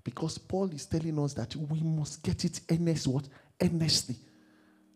Because 0.03 0.38
Paul 0.38 0.71
is 0.71 0.86
telling 0.86 1.19
us 1.19 1.33
that 1.33 1.55
we 1.55 1.81
must 1.81 2.24
get 2.24 2.43
it 2.45 2.62
earnest, 2.71 3.07
what? 3.07 3.27
Earnestly. 3.62 4.15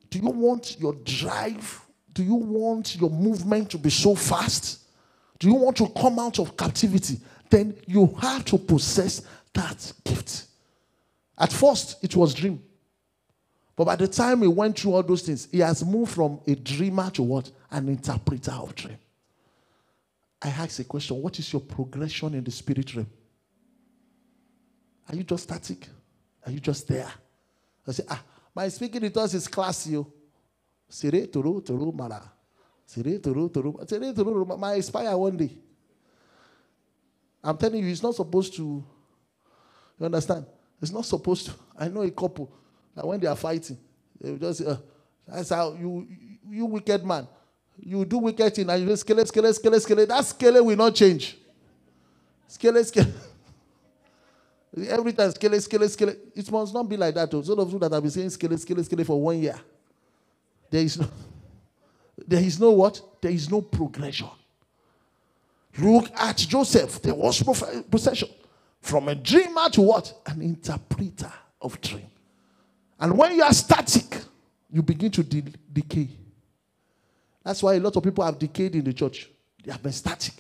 Do 0.10 0.20
you 0.20 0.30
want 0.30 0.80
your 0.80 0.94
drive? 0.94 1.82
Do 2.14 2.24
you 2.24 2.36
want 2.36 2.96
your 2.96 3.10
movement 3.10 3.70
to 3.72 3.78
be 3.78 3.90
so 3.90 4.16
fast? 4.16 4.80
Do 5.38 5.48
you 5.48 5.56
want 5.56 5.78
to 5.78 5.90
come 5.90 6.18
out 6.20 6.40
of 6.40 6.56
captivity? 6.56 7.20
Then 7.50 7.76
you 7.86 8.16
have 8.22 8.46
to 8.46 8.58
possess 8.58 9.22
that 9.54 9.94
gift. 10.04 10.46
At 11.38 11.52
first, 11.52 12.04
it 12.04 12.16
was 12.16 12.34
dream. 12.34 12.64
But 13.76 13.86
by 13.86 13.96
the 13.98 14.08
time 14.08 14.42
he 14.42 14.48
went 14.48 14.80
through 14.80 14.94
all 14.94 15.04
those 15.04 15.22
things, 15.22 15.50
he 15.52 15.60
has 15.60 15.84
moved 15.84 16.14
from 16.14 16.40
a 16.48 16.56
dreamer 16.56 17.10
to 17.12 17.24
what? 17.24 17.52
An 17.70 17.90
interpreter 17.90 18.54
of 18.54 18.74
dream. 18.74 18.98
I 20.46 20.50
ask 20.50 20.80
a 20.80 20.84
question 20.84 21.20
What 21.20 21.40
is 21.40 21.52
your 21.52 21.62
progression 21.62 22.36
in 22.36 22.44
the 22.44 22.52
spirit 22.52 22.94
realm? 22.94 23.10
Are 25.10 25.16
you 25.16 25.24
just 25.24 25.44
static? 25.44 25.88
Are 26.46 26.52
you 26.52 26.60
just 26.60 26.88
there? 26.88 27.12
I 27.88 27.92
say, 27.92 28.04
ah, 28.08 28.24
my 28.54 28.68
speaking 28.70 29.04
in 29.04 29.12
tongues 29.12 29.34
is 29.34 29.48
classy. 29.48 30.04
Sire 30.88 31.26
turu 31.26 31.64
turu 31.64 31.92
mara. 31.92 32.22
Sire 32.86 33.18
turu 33.18 34.60
my 34.60 34.74
expire 34.76 35.18
one 35.18 35.36
day. 35.36 35.50
I'm 37.44 37.58
telling 37.58 37.84
you, 37.84 37.92
it's 37.92 38.04
not 38.04 38.14
supposed 38.14 38.56
to. 38.56 38.84
You 40.00 40.06
understand? 40.06 40.46
It's 40.80 40.92
not 40.92 41.06
supposed 41.06 41.48
to. 41.48 41.54
I 41.76 41.88
know 41.88 42.04
a 42.04 42.12
couple 42.12 42.52
that 42.96 43.06
when 43.06 43.20
they 43.20 43.28
are 43.28 43.36
fighting, 43.36 43.80
they 44.22 44.36
just 44.36 44.60
say, 44.60 44.66
uh, 44.68 44.78
that's 45.28 45.50
how 45.50 45.74
you, 45.74 46.08
you 46.48 46.66
wicked 46.68 47.04
man. 47.04 47.28
You 47.80 48.06
do 48.06 48.18
wicked 48.20 48.56
thing 48.56 48.70
and 48.70 48.82
you 48.82 48.90
just 48.90 49.02
scale, 49.02 49.26
scale, 49.26 49.54
scale, 49.54 49.80
scale. 49.80 50.06
That 50.06 50.26
scale 50.26 50.64
will 50.66 50.76
not 50.78 50.96
change. 50.96 51.38
Scale, 52.48 52.84
scale. 52.84 53.08
Every 54.90 55.14
time 55.14 55.32
scale, 55.32 55.60
scale, 55.60 55.90
scale. 55.90 56.16
It 56.36 56.52
must 56.52 56.74
not 56.74 56.88
be 56.90 56.98
like 56.98 57.16
that. 57.16 57.32
Those 57.32 57.50
of 57.50 57.72
you 57.72 57.80
that 57.80 57.92
have 57.92 58.02
been 58.04 58.12
saying 58.12 58.30
scale, 58.32 58.58
scale, 58.58 58.84
scale 58.84 59.04
for 59.04 59.22
one 59.22 59.40
year. 59.42 59.60
There 60.70 60.82
is 60.84 61.00
no 61.00 61.08
there 62.28 62.42
is 62.42 62.60
no 62.60 62.72
what? 62.72 63.02
There 63.22 63.32
is 63.32 63.50
no 63.50 63.62
progression. 63.62 64.30
Look 65.78 66.10
at 66.18 66.38
Joseph. 66.38 67.02
There 67.02 67.16
was 67.16 67.44
possession. 67.90 68.30
From 68.82 69.10
a 69.10 69.16
dreamer 69.16 69.70
to 69.72 69.82
what? 69.82 70.14
An 70.28 70.42
interpreter 70.42 71.32
of 71.62 71.80
dream. 71.82 72.08
And 73.00 73.18
when 73.18 73.36
you 73.36 73.44
are 73.44 73.54
static, 73.54 74.18
you 74.72 74.82
begin 74.82 75.12
to 75.12 75.24
de- 75.24 75.44
decay. 75.74 76.10
That's 77.46 77.62
why 77.62 77.76
a 77.76 77.80
lot 77.80 77.96
of 77.96 78.04
people 78.04 78.26
have 78.26 78.40
decayed 78.40 78.76
in 78.76 78.84
the 78.84 78.92
church. 78.92 79.30
They 79.64 79.72
have 79.72 79.82
been 79.82 79.92
static. 79.92 80.34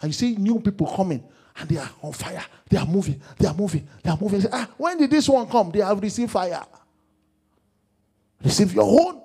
And 0.00 0.10
you 0.10 0.12
see 0.12 0.36
new 0.36 0.60
people 0.60 0.86
coming 0.94 1.24
and 1.56 1.68
they 1.68 1.78
are 1.78 1.90
on 2.02 2.12
fire. 2.12 2.44
They 2.68 2.76
are 2.76 2.86
moving. 2.86 3.20
They 3.38 3.48
are 3.48 3.54
moving. 3.54 3.88
They 4.02 4.10
are 4.10 4.18
moving. 4.20 4.42
Say, 4.42 4.50
ah, 4.52 4.68
when 4.76 4.98
did 4.98 5.10
this 5.10 5.26
one 5.26 5.48
come? 5.48 5.70
They 5.70 5.80
have 5.80 6.00
received 6.00 6.30
fire. 6.30 6.62
Receive 8.44 8.74
your 8.74 8.84
own. 8.84 9.22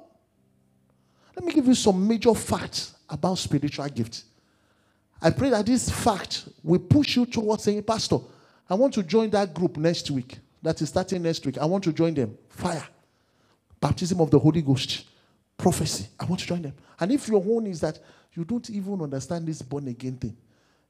Let 1.36 1.46
me 1.46 1.52
give 1.52 1.68
you 1.68 1.76
some 1.76 2.08
major 2.08 2.34
facts 2.34 2.96
about 3.10 3.38
spiritual 3.38 3.88
gifts. 3.90 4.24
I 5.22 5.30
pray 5.32 5.50
that 5.50 5.66
this 5.66 5.90
fact 5.90 6.48
will 6.64 6.80
push 6.80 7.18
you 7.18 7.26
towards 7.26 7.64
saying, 7.64 7.84
Pastor, 7.84 8.20
I 8.70 8.76
want 8.76 8.94
to 8.94 9.04
join 9.04 9.30
that 9.32 9.54
group 9.54 9.76
next 9.76 10.10
week. 10.10 10.40
That 10.62 10.82
is 10.82 10.88
starting 10.88 11.22
next 11.22 11.46
week. 11.46 11.58
I 11.58 11.66
want 11.66 11.84
to 11.84 11.92
join 11.92 12.14
them. 12.14 12.38
Fire. 12.50 12.84
Baptism 13.82 14.22
of 14.22 14.32
the 14.32 14.40
Holy 14.40 14.62
Ghost 14.62 15.06
prophecy. 15.66 16.08
I 16.20 16.26
want 16.26 16.42
to 16.42 16.46
join 16.46 16.62
them. 16.62 16.74
And 17.00 17.12
if 17.12 17.28
your 17.28 17.44
own 17.44 17.66
is 17.66 17.82
that 17.82 17.98
you 18.34 18.46
don't 18.46 18.70
even 18.70 19.02
understand 19.02 19.48
this 19.48 19.64
born 19.64 19.88
again 19.88 20.16
thing, 20.16 20.38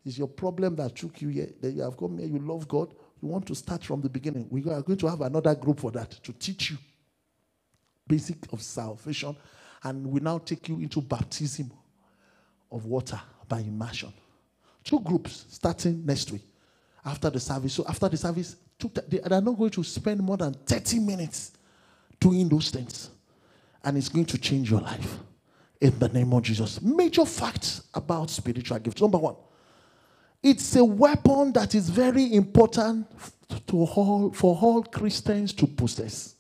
it's 0.06 0.18
your 0.18 0.28
problem 0.28 0.76
that 0.76 0.94
took 0.94 1.22
you 1.22 1.30
here, 1.30 1.50
that 1.62 1.72
you 1.72 1.82
have 1.82 1.96
come 1.96 2.18
here, 2.18 2.28
you 2.28 2.40
love 2.40 2.68
God, 2.68 2.94
you 3.22 3.30
want 3.30 3.46
to 3.48 3.56
start 3.56 3.86
from 3.86 4.02
the 4.02 4.10
beginning. 4.10 4.48
We 4.50 4.60
are 4.70 4.82
going 4.82 5.00
to 5.00 5.08
have 5.08 5.22
another 5.22 5.56
group 5.56 5.80
for 5.80 5.92
that 5.92 6.12
to 6.12 6.34
teach 6.34 6.72
you 6.72 6.78
basic 8.06 8.36
of 8.52 8.62
salvation, 8.62 9.38
and 9.82 10.06
we 10.06 10.20
now 10.20 10.40
take 10.40 10.68
you 10.68 10.76
into 10.82 11.00
baptism 11.00 11.72
of 12.70 12.84
water 12.84 13.22
by 13.48 13.60
immersion. 13.60 14.12
Two 14.84 15.00
groups 15.00 15.46
starting 15.52 16.06
next 16.06 16.34
week 16.34 16.44
after 17.06 17.30
the 17.30 17.40
service. 17.40 17.72
So 17.76 17.86
after 17.88 18.10
the 18.10 18.18
service, 18.18 18.58
they 19.08 19.22
are 19.22 19.42
not 19.42 19.58
going 19.58 19.72
to 19.72 19.84
spend 19.86 20.20
more 20.20 20.36
than 20.36 20.54
30 20.54 21.00
minutes 21.00 21.54
doing 22.20 22.50
those 22.50 22.72
things. 22.72 23.12
And 23.86 23.98
it's 23.98 24.10
going 24.10 24.26
to 24.26 24.38
change 24.38 24.70
your 24.70 24.82
life 24.82 25.20
in 25.80 25.98
the 26.00 26.10
name 26.10 26.34
of 26.34 26.42
Jesus. 26.42 26.82
Major 26.82 27.26
facts 27.26 27.84
about 27.94 28.30
spiritual 28.30 28.80
gifts. 28.80 29.00
Number 29.00 29.20
one, 29.20 29.36
it's 30.42 30.76
a 30.76 30.84
weapon 30.84 31.54
that 31.54 31.76
is 31.76 31.90
very 31.90 32.34
important 32.34 33.08
to 33.68 33.78
all, 33.78 34.32
for 34.32 34.58
all 34.60 34.84
Christians 34.84 35.54
to 35.54 35.68
possess. 35.68 36.36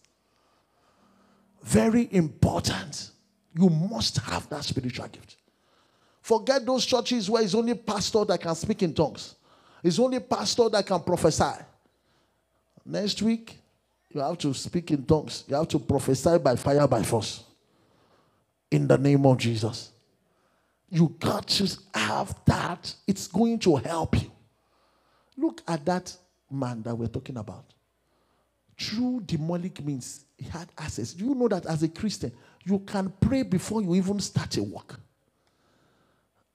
Very 1.64 2.10
important. 2.12 3.12
You 3.54 3.70
must 3.70 4.18
have 4.18 4.50
that 4.50 4.64
spiritual 4.64 5.08
gift. 5.08 5.38
Forget 6.22 6.66
those 6.66 6.86
churches 6.86 7.30
where 7.30 7.44
it's 7.44 7.54
only 7.54 7.76
pastor 7.76 8.26
that 8.26 8.42
can 8.42 8.56
speak 8.56 8.82
in 8.84 8.94
tongues. 8.94 9.36
It's 9.84 10.00
only 10.00 10.20
pastor 10.20 10.70
that 10.70 10.86
can 10.86 11.02
prophesy. 11.02 11.64
Next 12.84 13.22
week, 13.22 13.60
you 14.16 14.22
have 14.22 14.38
to 14.38 14.54
speak 14.54 14.92
in 14.92 15.04
tongues. 15.04 15.44
You 15.46 15.56
have 15.56 15.68
to 15.68 15.78
prophesy 15.78 16.38
by 16.38 16.56
fire, 16.56 16.88
by 16.88 17.04
force. 17.04 17.44
In 18.72 18.88
the 18.88 18.98
name 18.98 19.26
of 19.26 19.38
Jesus. 19.38 19.92
You 20.90 21.14
got 21.20 21.48
to 21.50 21.78
have 21.94 22.34
that. 22.46 22.96
It's 23.06 23.28
going 23.28 23.60
to 23.60 23.76
help 23.76 24.22
you. 24.22 24.32
Look 25.36 25.62
at 25.68 25.86
that 25.86 26.16
man 26.50 26.82
that 26.84 26.96
we're 26.96 27.08
talking 27.08 27.36
about. 27.36 27.66
Through 28.80 29.24
demonic 29.26 29.84
means, 29.84 30.24
he 30.38 30.46
had 30.46 30.70
access. 30.78 31.12
Do 31.12 31.26
you 31.26 31.36
know 31.36 31.50
that 31.50 31.66
as 31.66 31.84
a 31.84 31.90
Christian, 31.90 32.32
you 32.64 32.80
can 32.80 33.12
pray 33.20 33.44
before 33.44 33.82
you 33.82 33.96
even 33.96 34.22
start 34.22 34.56
a 34.56 34.64
work? 34.64 34.98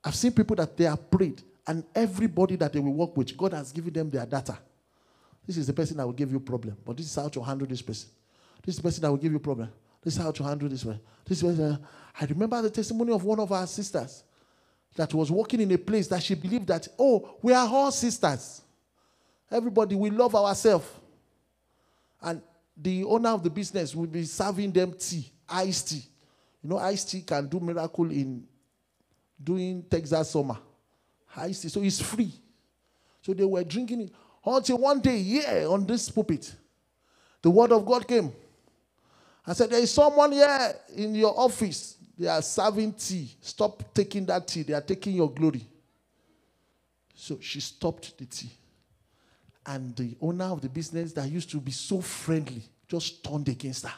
I've 0.02 0.14
seen 0.14 0.33
people 0.33 0.57
that 0.57 0.75
they 0.79 0.87
are 0.87 0.97
prayed, 0.97 1.43
and 1.67 1.85
everybody 1.95 2.57
that 2.57 2.73
they 2.73 2.81
will 2.81 2.95
work 2.95 3.14
with, 3.19 3.37
God 3.37 3.52
has 3.52 3.71
given 3.71 3.93
them 3.93 4.09
their 4.09 4.25
data. 4.25 4.59
This 5.50 5.57
is 5.57 5.66
the 5.66 5.73
person 5.73 5.97
that 5.97 6.07
will 6.07 6.12
give 6.12 6.30
you 6.30 6.38
problem, 6.38 6.76
but 6.87 6.97
this 6.97 7.07
is 7.07 7.14
how 7.16 7.28
to 7.28 7.42
handle 7.42 7.66
this 7.66 7.83
person. 7.83 8.09
This 8.64 8.76
is 8.76 8.76
the 8.76 8.85
person 8.85 9.02
that 9.02 9.11
will 9.11 9.19
give 9.19 9.33
you 9.33 9.40
problem. 9.40 9.69
This 10.00 10.14
is 10.14 10.23
how 10.23 10.30
to 10.30 10.45
handle 10.45 10.69
this 10.69 10.85
way. 10.85 10.97
This 11.25 11.42
is 11.42 11.59
uh, 11.59 11.76
I 12.21 12.25
remember 12.26 12.62
the 12.62 12.71
testimony 12.71 13.12
of 13.12 13.25
one 13.25 13.40
of 13.40 13.50
our 13.50 13.66
sisters 13.66 14.23
that 14.95 15.12
was 15.12 15.28
working 15.28 15.61
in 15.61 15.73
a 15.73 15.76
place 15.76 16.07
that 16.07 16.23
she 16.23 16.37
believed 16.37 16.69
that, 16.69 16.87
oh, 16.97 17.37
we 17.42 17.52
are 17.52 17.66
all 17.66 17.90
sisters. 17.90 18.62
Everybody, 19.50 19.97
we 19.97 20.11
love 20.11 20.37
ourselves. 20.37 20.87
And 22.23 22.42
the 22.76 23.02
owner 23.02 23.30
of 23.30 23.42
the 23.42 23.50
business 23.50 23.92
will 23.92 24.07
be 24.07 24.26
serving 24.26 24.71
them 24.71 24.92
tea, 24.92 25.33
iced 25.49 25.88
tea. 25.88 26.04
You 26.62 26.71
know, 26.71 26.78
iced 26.78 27.11
tea 27.11 27.23
can 27.23 27.49
do 27.49 27.59
miracle 27.59 28.09
in 28.09 28.45
doing 29.42 29.83
Texas 29.90 30.30
summer. 30.30 30.59
Iced 31.35 31.62
tea. 31.62 31.69
So 31.71 31.83
it's 31.83 32.00
free. 32.00 32.33
So 33.21 33.35
they 33.35 33.45
were 33.45 33.64
drinking 33.64 34.02
it. 34.02 34.12
Until 34.45 34.79
one 34.79 35.01
day, 35.01 35.19
yeah, 35.19 35.67
on 35.69 35.87
this 35.87 36.09
pulpit, 36.09 36.55
the 37.43 37.51
word 37.51 37.73
of 37.73 37.85
God 37.85 38.07
came. 38.07 38.33
I 39.47 39.53
said, 39.53 39.71
There 39.71 39.81
is 39.81 39.93
someone 39.93 40.33
here 40.33 40.75
in 40.97 41.15
your 41.15 41.39
office. 41.39 41.97
They 42.19 42.29
are 42.29 42.43
serving 42.43 42.93
tea. 42.95 43.35
Stop 43.41 43.95
taking 43.95 44.27
that 44.27 44.47
tea. 44.47 44.63
They 44.63 44.75
are 44.75 44.81
taking 44.81 45.15
your 45.15 45.31
glory. 45.31 45.67
So 47.15 47.39
she 47.41 47.61
stopped 47.61 48.17
the 48.19 48.27
tea. 48.27 48.51
And 49.67 49.95
the 49.97 50.17
owner 50.21 50.47
of 50.47 50.61
the 50.61 50.69
business 50.69 51.13
that 51.13 51.31
used 51.31 51.51
to 51.51 51.59
be 51.59 51.71
so 51.71 52.01
friendly 52.01 52.63
just 52.89 53.23
turned 53.25 53.49
against 53.49 53.87
her. 53.87 53.95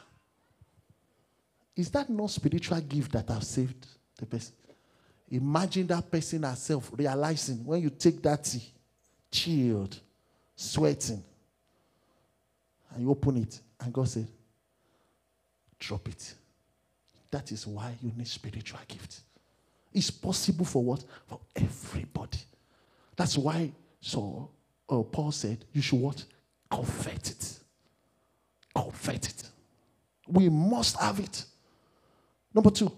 Is 1.77 1.91
that 1.91 2.11
not 2.11 2.31
spiritual 2.31 2.81
gift 2.81 3.13
that 3.13 3.29
have 3.29 3.45
saved 3.45 3.87
the 4.19 4.27
person? 4.27 4.55
Imagine 5.31 5.87
that 5.87 6.11
person 6.11 6.43
herself 6.43 6.91
realizing 6.95 7.65
when 7.65 7.81
you 7.81 7.91
take 7.91 8.21
that 8.23 8.45
tea, 8.45 8.63
chilled, 9.31 9.99
sweating, 10.63 11.23
and 12.95 13.03
you 13.03 13.11
open 13.11 13.37
it, 13.39 13.61
and 13.81 13.93
God 13.93 14.09
said, 14.09 14.29
drop 15.79 16.09
it. 16.09 16.35
That 17.31 17.51
is 17.51 17.67
why 17.67 17.95
you 18.03 18.13
need 18.17 18.29
spiritual 18.29 18.81
gifts. 18.87 19.23
It's 19.93 20.11
possible 20.11 20.65
for 20.65 20.83
what? 20.83 21.05
For 21.27 21.41
everybody. 21.57 22.39
That's 23.17 23.37
why 23.37 23.73
so 24.01 24.51
uh, 24.89 25.03
Paul 25.03 25.33
said 25.33 25.65
you 25.73 25.83
should 25.83 26.01
what? 26.01 26.25
Covet 26.71 27.31
it. 27.31 27.59
Covet 28.75 29.29
it. 29.29 29.51
We 30.29 30.49
must 30.49 30.99
have 30.99 31.21
it. 31.21 31.45
Number 32.55 32.71
two, 32.71 32.93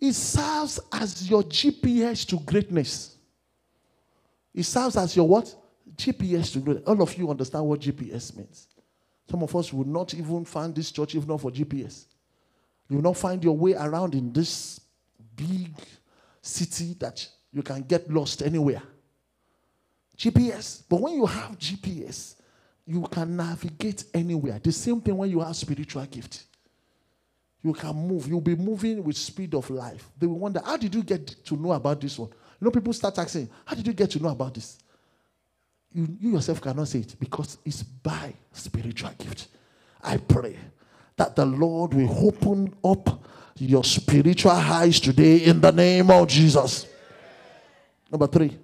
it 0.00 0.12
serves 0.12 0.78
as 0.92 1.28
your 1.28 1.42
GPS 1.42 2.26
to 2.28 2.38
greatness. 2.40 3.16
It 4.54 4.64
serves 4.64 4.96
as 4.96 5.16
your 5.16 5.26
what? 5.26 5.54
GPS 5.98 6.52
to 6.52 6.60
greatness. 6.60 6.86
All 6.86 7.02
of 7.02 7.14
you 7.18 7.28
understand 7.28 7.66
what 7.66 7.80
GPS 7.80 8.36
means. 8.36 8.68
Some 9.30 9.42
of 9.42 9.54
us 9.54 9.72
would 9.72 9.86
not 9.86 10.14
even 10.14 10.44
find 10.44 10.74
this 10.74 10.90
church 10.90 11.14
if 11.14 11.26
not 11.26 11.40
for 11.40 11.50
GPS. 11.50 12.06
You 12.88 12.96
will 12.96 13.02
not 13.02 13.16
find 13.16 13.42
your 13.44 13.56
way 13.56 13.74
around 13.74 14.14
in 14.14 14.32
this 14.32 14.80
big 15.36 15.74
city 16.40 16.94
that 17.00 17.28
you 17.52 17.62
can 17.62 17.82
get 17.82 18.10
lost 18.10 18.42
anywhere. 18.42 18.82
GPS. 20.16 20.82
But 20.88 21.00
when 21.00 21.14
you 21.14 21.26
have 21.26 21.58
GPS, 21.58 22.36
you 22.86 23.02
can 23.02 23.36
navigate 23.36 24.04
anywhere. 24.14 24.58
The 24.62 24.72
same 24.72 25.00
thing 25.00 25.16
when 25.16 25.30
you 25.30 25.40
have 25.40 25.54
spiritual 25.54 26.04
gift. 26.06 26.44
You 27.62 27.72
can 27.72 27.94
move. 27.94 28.26
You'll 28.28 28.40
be 28.40 28.56
moving 28.56 29.02
with 29.04 29.16
speed 29.16 29.54
of 29.54 29.68
life. 29.68 30.08
They 30.18 30.26
will 30.26 30.38
wonder, 30.38 30.62
how 30.64 30.76
did 30.76 30.94
you 30.94 31.02
get 31.02 31.26
to 31.44 31.56
know 31.56 31.72
about 31.72 32.00
this 32.00 32.18
one? 32.18 32.30
You 32.30 32.64
know, 32.64 32.70
people 32.70 32.92
start 32.92 33.18
asking, 33.18 33.50
how 33.64 33.74
did 33.74 33.86
you 33.86 33.92
get 33.92 34.10
to 34.12 34.22
know 34.22 34.30
about 34.30 34.54
this? 34.54 34.78
You, 35.92 36.16
you 36.20 36.32
yourself 36.32 36.60
cannot 36.60 36.88
say 36.88 37.00
it 37.00 37.16
because 37.18 37.58
it's 37.64 37.82
by 37.82 38.34
spiritual 38.52 39.10
gift. 39.18 39.48
I 40.02 40.16
pray 40.18 40.56
that 41.16 41.34
the 41.34 41.46
Lord 41.46 41.94
will 41.94 42.28
open 42.28 42.74
up 42.84 43.24
your 43.56 43.82
spiritual 43.84 44.52
eyes 44.52 45.00
today 45.00 45.38
in 45.38 45.60
the 45.60 45.72
name 45.72 46.10
of 46.10 46.28
Jesus. 46.28 46.86
Number 48.10 48.26
three, 48.26 48.56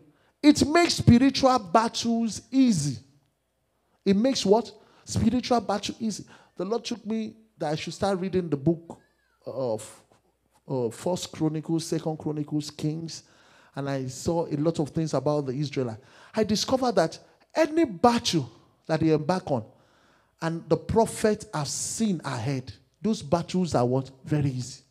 it 0.42 0.66
makes 0.66 0.94
spiritual 0.94 1.58
battles 1.58 2.42
easy. 2.50 2.98
It 4.04 4.16
makes 4.16 4.44
what? 4.44 4.70
Spiritual 5.04 5.60
battle 5.60 5.94
easy. 5.98 6.24
The 6.56 6.64
Lord 6.64 6.84
took 6.84 7.04
me 7.04 7.34
that 7.58 7.72
I 7.72 7.74
should 7.74 7.94
start 7.94 8.18
reading 8.18 8.48
the 8.48 8.56
book 8.56 9.00
of 9.46 10.02
uh, 10.68 10.90
First 10.90 11.32
Chronicles, 11.32 11.87
Second 11.87 12.18
Chronicles, 12.18 12.70
Kings, 12.70 13.24
and 13.76 13.88
I 13.88 14.06
saw 14.06 14.46
a 14.46 14.56
lot 14.56 14.78
of 14.78 14.90
things 14.90 15.14
about 15.14 15.46
the 15.46 15.52
Israelites. 15.52 16.00
I 16.34 16.44
discovered 16.44 16.92
that 16.96 17.18
any 17.54 17.84
battle 17.84 18.50
that 18.87 19.00
they 19.00 19.10
embark 19.10 19.50
on, 19.50 19.64
and 20.40 20.68
the 20.68 20.76
prophet 20.76 21.46
has 21.54 21.72
seen 21.72 22.20
ahead, 22.24 22.72
those 23.00 23.22
battles 23.22 23.74
are 23.74 23.87
what? 23.87 24.10
Very 24.24 24.50
easy. 24.50 24.82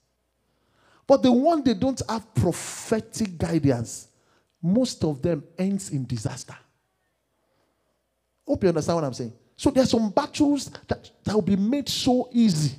But 1.05 1.21
the 1.21 1.31
one 1.31 1.63
they 1.63 1.73
don't 1.73 2.01
have 2.09 2.33
prophetic 2.33 3.37
guidance, 3.37 4.07
most 4.61 5.03
of 5.03 5.21
them 5.21 5.43
ends 5.57 5.89
in 5.89 6.05
disaster. 6.05 6.55
Hope 8.47 8.63
you 8.63 8.69
understand 8.69 8.95
what 8.95 9.03
I'm 9.03 9.13
saying. 9.13 9.33
So 9.55 9.69
there 9.69 9.83
are 9.83 9.87
some 9.87 10.09
battles 10.09 10.71
that, 10.87 11.09
that 11.23 11.35
will 11.35 11.41
be 11.41 11.55
made 11.55 11.87
so 11.87 12.29
easy. 12.31 12.75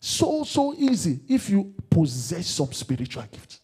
So, 0.00 0.44
so 0.44 0.74
easy 0.74 1.20
if 1.28 1.48
you 1.48 1.74
possess 1.88 2.46
some 2.46 2.72
spiritual 2.72 3.24
gift. 3.30 3.60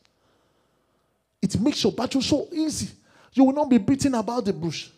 It 1.54 1.60
makes 1.60 1.82
your 1.82 1.92
battle 1.92 2.22
so 2.22 2.48
easy. 2.52 2.90
You 3.32 3.44
will 3.44 3.52
not 3.52 3.70
be 3.70 3.78
beating 3.78 4.14
about 4.14 4.44
the 4.44 4.52
bush. 4.52 4.88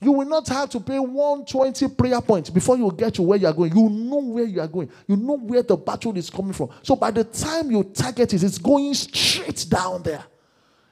You 0.00 0.12
will 0.12 0.26
not 0.26 0.46
have 0.48 0.68
to 0.70 0.80
pay 0.80 0.98
120 0.98 1.88
prayer 1.88 2.20
points 2.20 2.50
before 2.50 2.76
you 2.76 2.92
get 2.92 3.14
to 3.14 3.22
where 3.22 3.38
you 3.38 3.46
are 3.46 3.52
going. 3.52 3.74
You 3.74 3.88
know 3.88 4.18
where 4.18 4.44
you 4.44 4.60
are 4.60 4.68
going. 4.68 4.90
You 5.06 5.16
know 5.16 5.38
where 5.38 5.62
the 5.62 5.76
battle 5.76 6.16
is 6.18 6.28
coming 6.28 6.52
from. 6.52 6.70
So 6.82 6.96
by 6.96 7.10
the 7.10 7.24
time 7.24 7.70
you 7.70 7.82
target 7.82 8.34
it, 8.34 8.42
it's 8.42 8.58
going 8.58 8.92
straight 8.92 9.64
down 9.68 10.02
there. 10.02 10.22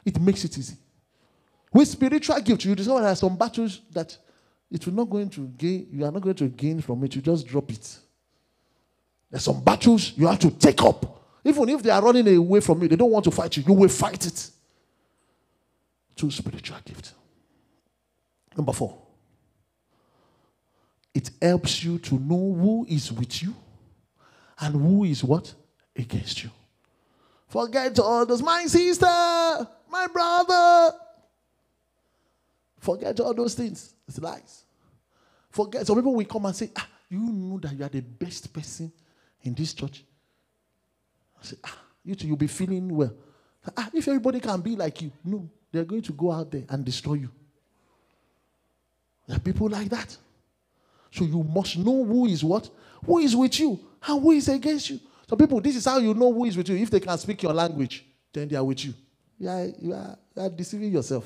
It 0.05 0.19
makes 0.21 0.45
it 0.45 0.57
easy. 0.57 0.77
With 1.73 1.89
spiritual 1.89 2.41
gift, 2.41 2.65
you 2.65 2.75
discover 2.75 3.01
there 3.01 3.11
are 3.11 3.17
some 3.17 3.37
battles 3.37 3.81
that 3.93 4.17
it 4.71 4.87
will 4.87 4.95
not 4.95 5.11
going 5.11 5.29
to 5.31 5.49
gain, 5.49 5.87
you 5.93 6.05
are 6.05 6.11
not 6.11 6.23
going 6.23 6.37
to 6.37 6.49
gain 6.49 6.81
from 6.81 7.05
it. 7.05 7.15
You 7.15 7.21
just 7.21 7.47
drop 7.47 7.71
it. 7.71 7.99
There's 9.31 9.45
some 9.45 9.63
battles 9.63 10.13
you 10.17 10.27
have 10.27 10.39
to 10.39 10.51
take 10.51 10.83
up. 10.83 11.23
Even 11.45 11.69
if 11.69 11.83
they 11.83 11.91
are 11.91 12.03
running 12.03 12.37
away 12.37 12.61
from 12.61 12.81
you, 12.81 12.89
they 12.89 12.97
don't 12.97 13.11
want 13.11 13.25
to 13.25 13.31
fight 13.31 13.57
you, 13.57 13.65
you 13.67 13.75
will 13.75 13.89
fight 13.89 14.25
it. 14.25 14.51
Through 16.17 16.31
spiritual 16.31 16.79
gift. 16.85 17.13
Number 18.57 18.73
four, 18.73 18.99
it 21.13 21.31
helps 21.41 21.83
you 21.83 21.99
to 21.99 22.15
know 22.15 22.55
who 22.55 22.87
is 22.89 23.13
with 23.13 23.43
you 23.43 23.55
and 24.61 24.75
who 24.75 25.05
is 25.05 25.25
what? 25.25 25.53
Against 25.97 26.43
you. 26.45 26.51
Forget 27.49 27.99
all 28.01 28.27
those, 28.27 28.43
my 28.43 28.65
sister, 28.67 29.07
my 29.89 30.07
brother. 30.13 30.97
Forget 32.79 33.19
all 33.21 33.33
those 33.35 33.55
things. 33.55 33.95
It's 34.07 34.19
lies. 34.19 34.65
Forget. 35.51 35.87
Some 35.87 35.97
people 35.97 36.15
will 36.15 36.25
come 36.25 36.47
and 36.47 36.57
say, 36.57 36.71
ah, 36.77 36.87
you 37.09 37.21
know 37.21 37.59
that 37.59 37.73
you 37.73 37.85
are 37.85 37.89
the 37.89 38.01
best 38.01 38.53
person 38.53 38.93
in 39.43 39.55
this 39.55 39.73
church. 39.73 40.05
I 41.41 41.45
said, 41.45 41.59
ah, 41.65 41.79
you 42.05 42.15
two, 42.15 42.27
you'll 42.27 42.37
be 42.37 42.49
feeling 42.49 42.89
well. 42.89 43.15
Ah, 43.77 43.89
if 43.95 44.07
everybody 44.09 44.41
can 44.41 44.61
be 44.61 44.77
like 44.77 45.01
you, 45.01 45.13
no, 45.25 45.49
they're 45.75 45.85
going 45.85 46.03
to 46.03 46.13
go 46.13 46.31
out 46.31 46.51
there 46.51 46.65
and 46.69 46.85
destroy 46.85 47.15
you. 47.15 47.31
There 49.27 49.37
are 49.37 49.41
people 49.41 49.69
like 49.69 49.89
that. 49.89 50.17
So 51.11 51.25
you 51.25 51.43
must 51.43 51.77
know 51.79 52.05
who 52.05 52.27
is 52.27 52.45
what, 52.45 52.71
who 53.05 53.19
is 53.19 53.35
with 53.35 53.59
you, 53.59 53.81
and 54.07 54.23
who 54.23 54.31
is 54.33 54.49
against 54.49 54.91
you. 54.91 55.01
Some 55.29 55.39
people, 55.39 55.61
this 55.61 55.77
is 55.77 55.85
how 55.85 55.99
you 55.99 56.15
know 56.15 56.33
who 56.33 56.45
is 56.45 56.57
with 56.57 56.69
you. 56.69 56.77
If 56.77 56.91
they 56.91 57.01
can 57.01 57.17
speak 57.19 57.43
your 57.43 57.53
language, 57.53 58.05
then 58.33 58.49
they 58.49 58.57
are 58.57 58.65
with 58.65 58.85
you. 58.85 58.95
You 59.39 59.49
are, 59.49 59.65
you 59.65 59.93
are, 59.93 60.19
you 60.37 60.43
are 60.43 60.51
deceiving 60.51 60.93
yourself. 60.93 61.25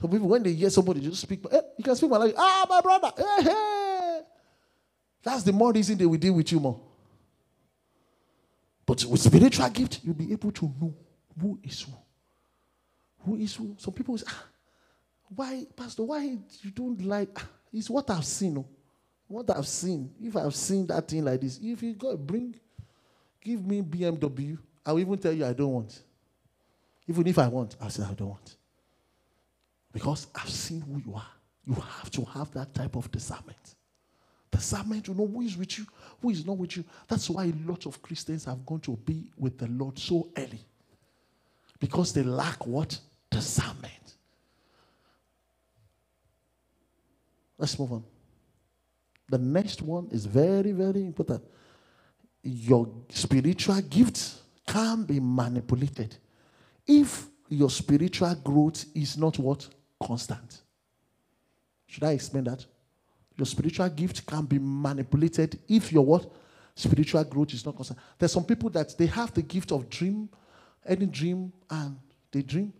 Some 0.00 0.10
people, 0.10 0.28
when 0.28 0.42
they 0.42 0.52
hear 0.52 0.70
somebody 0.70 1.00
just 1.00 1.20
speak, 1.20 1.40
eh, 1.50 1.60
you 1.76 1.84
can 1.84 1.96
speak 1.96 2.10
my 2.10 2.16
language. 2.16 2.36
Ah, 2.38 2.66
my 2.68 2.80
brother. 2.80 3.12
Hey, 3.16 3.42
hey. 3.42 4.20
That's 5.22 5.42
the 5.42 5.52
more 5.52 5.72
reason 5.72 5.98
they 5.98 6.06
will 6.06 6.18
deal 6.18 6.32
with 6.32 6.50
you 6.52 6.60
more. 6.60 6.80
But 8.86 9.04
with 9.04 9.20
spiritual 9.20 9.68
gift, 9.68 10.00
you'll 10.02 10.14
be 10.14 10.32
able 10.32 10.52
to 10.52 10.64
know 10.80 10.94
who 11.40 11.58
is 11.62 11.82
who. 11.82 11.92
Who 13.24 13.36
is 13.36 13.54
who? 13.54 13.74
Some 13.78 13.94
people 13.94 14.16
say, 14.16 14.26
ah, 14.28 14.44
why, 15.34 15.66
Pastor, 15.76 16.02
why 16.02 16.22
you 16.24 16.70
don't 16.74 17.04
like? 17.04 17.30
Ah, 17.36 17.48
it's 17.72 17.90
what 17.90 18.08
I've 18.10 18.24
seen. 18.24 18.58
Oh. 18.58 18.66
What 19.28 19.50
I've 19.50 19.66
seen. 19.66 20.12
If 20.20 20.36
I've 20.36 20.54
seen 20.54 20.86
that 20.88 21.06
thing 21.06 21.24
like 21.24 21.40
this, 21.40 21.58
if 21.62 21.82
you 21.82 21.94
got 21.94 22.18
bring, 22.18 22.54
give 23.40 23.64
me 23.64 23.80
BMW, 23.82 24.58
I'll 24.84 24.98
even 24.98 25.18
tell 25.18 25.32
you 25.32 25.46
I 25.46 25.52
don't 25.52 25.72
want. 25.72 26.02
Even 27.06 27.26
if 27.26 27.38
I 27.38 27.48
want, 27.48 27.76
I'll 27.80 27.90
say 27.90 28.02
I 28.02 28.14
don't 28.14 28.30
want. 28.30 28.56
Because 29.92 30.26
I've 30.34 30.48
seen 30.48 30.80
who 30.80 30.98
you 31.04 31.14
are. 31.14 31.26
You 31.66 31.74
have 31.74 32.10
to 32.12 32.24
have 32.24 32.50
that 32.52 32.74
type 32.74 32.96
of 32.96 33.10
discernment. 33.10 33.74
Discernment 34.50 35.04
to 35.04 35.14
know 35.14 35.26
who 35.26 35.42
is 35.42 35.56
with 35.56 35.78
you, 35.78 35.86
who 36.20 36.30
is 36.30 36.44
not 36.44 36.58
with 36.58 36.76
you. 36.76 36.84
That's 37.06 37.30
why 37.30 37.44
a 37.44 37.70
lot 37.70 37.86
of 37.86 38.02
Christians 38.02 38.44
have 38.46 38.64
gone 38.66 38.80
to 38.80 38.96
be 38.96 39.30
with 39.36 39.58
the 39.58 39.68
Lord 39.68 39.98
so 39.98 40.28
early. 40.36 40.64
Because 41.78 42.12
they 42.12 42.22
lack 42.22 42.66
what? 42.66 42.98
Discernment. 43.30 44.14
Let's 47.58 47.78
move 47.78 47.92
on. 47.92 48.04
The 49.28 49.38
next 49.38 49.82
one 49.82 50.08
is 50.10 50.26
very, 50.26 50.72
very 50.72 51.04
important. 51.04 51.44
Your 52.42 52.88
spiritual 53.10 53.80
gifts 53.82 54.42
can 54.66 55.04
be 55.04 55.20
manipulated 55.20 56.16
if 56.86 57.26
your 57.48 57.70
spiritual 57.70 58.34
growth 58.36 58.86
is 58.94 59.16
not 59.16 59.38
what? 59.38 59.68
Constant. 60.02 60.62
Should 61.86 62.04
I 62.04 62.12
explain 62.12 62.44
that? 62.44 62.64
Your 63.36 63.46
spiritual 63.46 63.88
gift 63.90 64.24
can 64.26 64.44
be 64.46 64.58
manipulated 64.58 65.58
if 65.68 65.92
your 65.92 66.04
what? 66.04 66.30
Spiritual 66.74 67.24
growth 67.24 67.52
is 67.52 67.66
not 67.66 67.76
constant. 67.76 67.98
There's 68.18 68.32
some 68.32 68.44
people 68.44 68.70
that 68.70 68.96
they 68.96 69.06
have 69.06 69.34
the 69.34 69.42
gift 69.42 69.72
of 69.72 69.90
dream, 69.90 70.28
any 70.86 71.06
dream, 71.06 71.52
and 71.68 71.98
they 72.32 72.42
dream. 72.42 72.72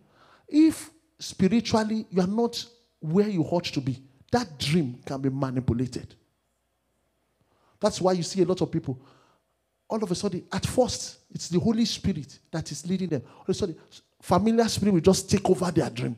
If 0.51 0.91
spiritually 1.17 2.05
you 2.11 2.21
are 2.21 2.27
not 2.27 2.63
where 2.99 3.29
you 3.29 3.41
ought 3.43 3.63
to 3.63 3.79
be, 3.79 4.03
that 4.31 4.59
dream 4.59 4.99
can 5.05 5.21
be 5.21 5.29
manipulated. 5.29 6.13
That's 7.79 8.01
why 8.01 8.11
you 8.11 8.23
see 8.23 8.41
a 8.41 8.45
lot 8.45 8.61
of 8.61 8.69
people. 8.69 8.99
All 9.89 10.03
of 10.03 10.11
a 10.11 10.15
sudden, 10.15 10.43
at 10.51 10.65
first, 10.65 11.19
it's 11.31 11.49
the 11.49 11.59
Holy 11.59 11.85
Spirit 11.85 12.37
that 12.51 12.71
is 12.71 12.85
leading 12.85 13.09
them. 13.09 13.23
All 13.37 13.43
of 13.43 13.49
a 13.49 13.53
sudden, 13.53 13.75
familiar 14.21 14.67
spirit 14.67 14.93
will 14.93 15.01
just 15.01 15.29
take 15.29 15.49
over 15.49 15.71
their 15.71 15.89
dream 15.89 16.15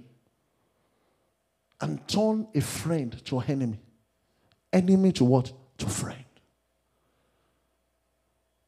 and 1.80 2.06
turn 2.08 2.48
a 2.54 2.62
friend 2.62 3.24
to 3.26 3.39
an 3.39 3.46
enemy. 3.50 3.80
Enemy 4.72 5.12
to 5.13 5.26
what? 5.26 5.52
To 5.78 5.88
friend. 5.88 6.24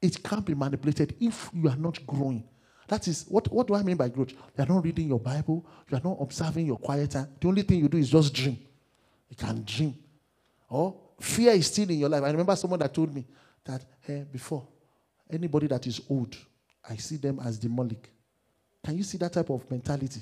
It 0.02 0.24
can't 0.24 0.46
be 0.46 0.54
manipulated 0.54 1.16
if 1.20 1.50
you 1.54 1.68
are 1.70 1.76
not 1.76 2.06
growing. 2.06 2.44
That 2.88 3.08
is, 3.08 3.26
what, 3.28 3.52
what 3.52 3.68
do 3.68 3.76
I 3.76 3.84
mean 3.84 3.98
by 3.98 4.10
growth? 4.10 4.32
You 4.32 4.64
are 4.64 4.68
not 4.68 4.84
reading 4.84 5.08
your 5.08 5.20
Bible, 5.20 5.66
you 5.90 5.98
are 5.98 6.02
not 6.04 6.18
observing 6.20 6.68
your 6.68 6.78
quiet 6.78 7.12
time. 7.12 7.28
The 7.40 7.48
only 7.48 7.64
thing 7.64 7.80
you 7.80 7.90
do 7.90 7.98
is 7.98 8.10
just 8.10 8.34
dream. 8.34 8.60
You 9.30 9.36
can 9.36 9.64
dream. 9.66 9.96
Or 10.70 10.96
fear 11.20 11.52
is 11.54 11.68
still 11.68 11.90
in 11.90 12.00
your 12.00 12.10
life. 12.10 12.24
I 12.24 12.30
remember 12.30 12.56
someone 12.56 12.80
that 12.80 12.94
told 12.94 13.14
me 13.14 13.26
that 13.64 13.84
hey, 14.02 14.20
eh, 14.20 14.24
before, 14.32 14.68
anybody 15.30 15.68
that 15.68 15.86
is 15.88 16.02
old, 16.10 16.36
I 16.88 16.96
see 16.98 17.18
them 17.18 17.40
as 17.44 17.58
demonic. 17.58 18.10
Can 18.84 18.98
you 18.98 19.04
see 19.04 19.18
that 19.18 19.34
type 19.34 19.50
of 19.50 19.70
mentality? 19.70 20.22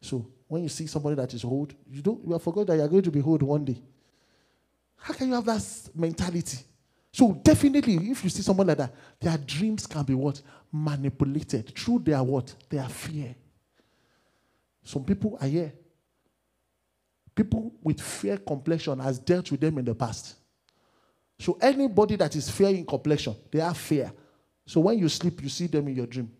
So 0.00 0.24
when 0.46 0.62
you 0.62 0.68
see 0.68 0.86
somebody 0.86 1.16
that 1.16 1.34
is 1.34 1.44
old, 1.44 1.74
you 1.90 2.02
don't 2.02 2.24
you 2.24 2.32
have 2.32 2.42
forgot 2.42 2.68
that 2.68 2.76
you 2.76 2.82
are 2.82 2.88
going 2.88 3.02
to 3.02 3.10
be 3.10 3.20
old 3.20 3.42
one 3.42 3.64
day. 3.64 3.82
How 4.96 5.14
can 5.14 5.28
you 5.28 5.34
have 5.34 5.44
that 5.46 5.64
mentality? 5.94 6.58
So 7.16 7.32
definitely, 7.32 7.94
if 8.10 8.22
you 8.22 8.28
see 8.28 8.42
someone 8.42 8.66
like 8.66 8.76
that, 8.76 8.94
their 9.18 9.38
dreams 9.38 9.86
can 9.86 10.02
be 10.02 10.12
what? 10.12 10.42
Manipulated 10.70 11.74
through 11.74 12.00
their 12.00 12.22
what? 12.22 12.54
Their 12.68 12.86
fear. 12.90 13.34
Some 14.84 15.02
people 15.02 15.38
are 15.40 15.48
here. 15.48 15.72
People 17.34 17.72
with 17.82 18.02
fear 18.02 18.36
complexion 18.36 18.98
has 18.98 19.18
dealt 19.18 19.50
with 19.50 19.62
them 19.62 19.78
in 19.78 19.86
the 19.86 19.94
past. 19.94 20.34
So 21.38 21.56
anybody 21.58 22.16
that 22.16 22.36
is 22.36 22.50
fear 22.50 22.68
in 22.68 22.84
complexion, 22.84 23.34
they 23.50 23.60
have 23.60 23.78
fear. 23.78 24.12
So 24.66 24.80
when 24.80 24.98
you 24.98 25.08
sleep, 25.08 25.42
you 25.42 25.48
see 25.48 25.68
them 25.68 25.88
in 25.88 25.96
your 25.96 26.06
dream. 26.06 26.30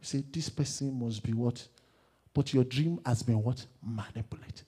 You 0.00 0.04
say, 0.04 0.24
this 0.32 0.48
person 0.48 0.98
must 0.98 1.22
be 1.22 1.32
what? 1.32 1.64
But 2.34 2.52
your 2.52 2.64
dream 2.64 2.98
has 3.06 3.22
been 3.22 3.40
what? 3.40 3.64
Manipulated. 3.80 4.62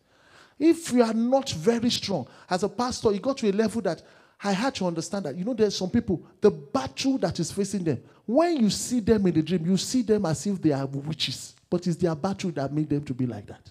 If 0.61 0.93
you 0.93 1.03
are 1.03 1.12
not 1.12 1.51
very 1.51 1.91
strong, 1.91 2.29
as 2.49 2.62
a 2.62 2.69
pastor, 2.69 3.11
you 3.11 3.19
got 3.19 3.38
to 3.38 3.51
a 3.51 3.53
level 3.53 3.83
that 3.83 4.01
I 4.44 4.52
had 4.52 4.74
to 4.76 4.87
understand 4.87 5.26
that. 5.26 5.37
You 5.37 5.44
know, 5.44 5.55
there's 5.55 5.76
some 5.76 5.90
people, 5.90 6.22
the 6.40 6.50
battle 6.50 7.16
that 7.18 7.38
is 7.38 7.52
facing 7.52 7.85
them, 7.85 8.02
when 8.26 8.57
you 8.57 8.70
see 8.70 9.00
them 9.00 9.26
in 9.26 9.35
the 9.35 9.42
dream, 9.42 9.64
you 9.66 9.76
see 9.76 10.02
them 10.02 10.26
as 10.26 10.46
if 10.46 10.61
they 10.61 10.72
are 10.72 10.87
witches. 10.87 11.55
But 11.70 11.87
it's 11.87 11.96
their 11.96 12.14
battle 12.14 12.50
that 12.52 12.72
made 12.72 12.88
them 12.88 13.05
to 13.05 13.14
be 13.14 13.26
like 13.26 13.46
that. 13.46 13.70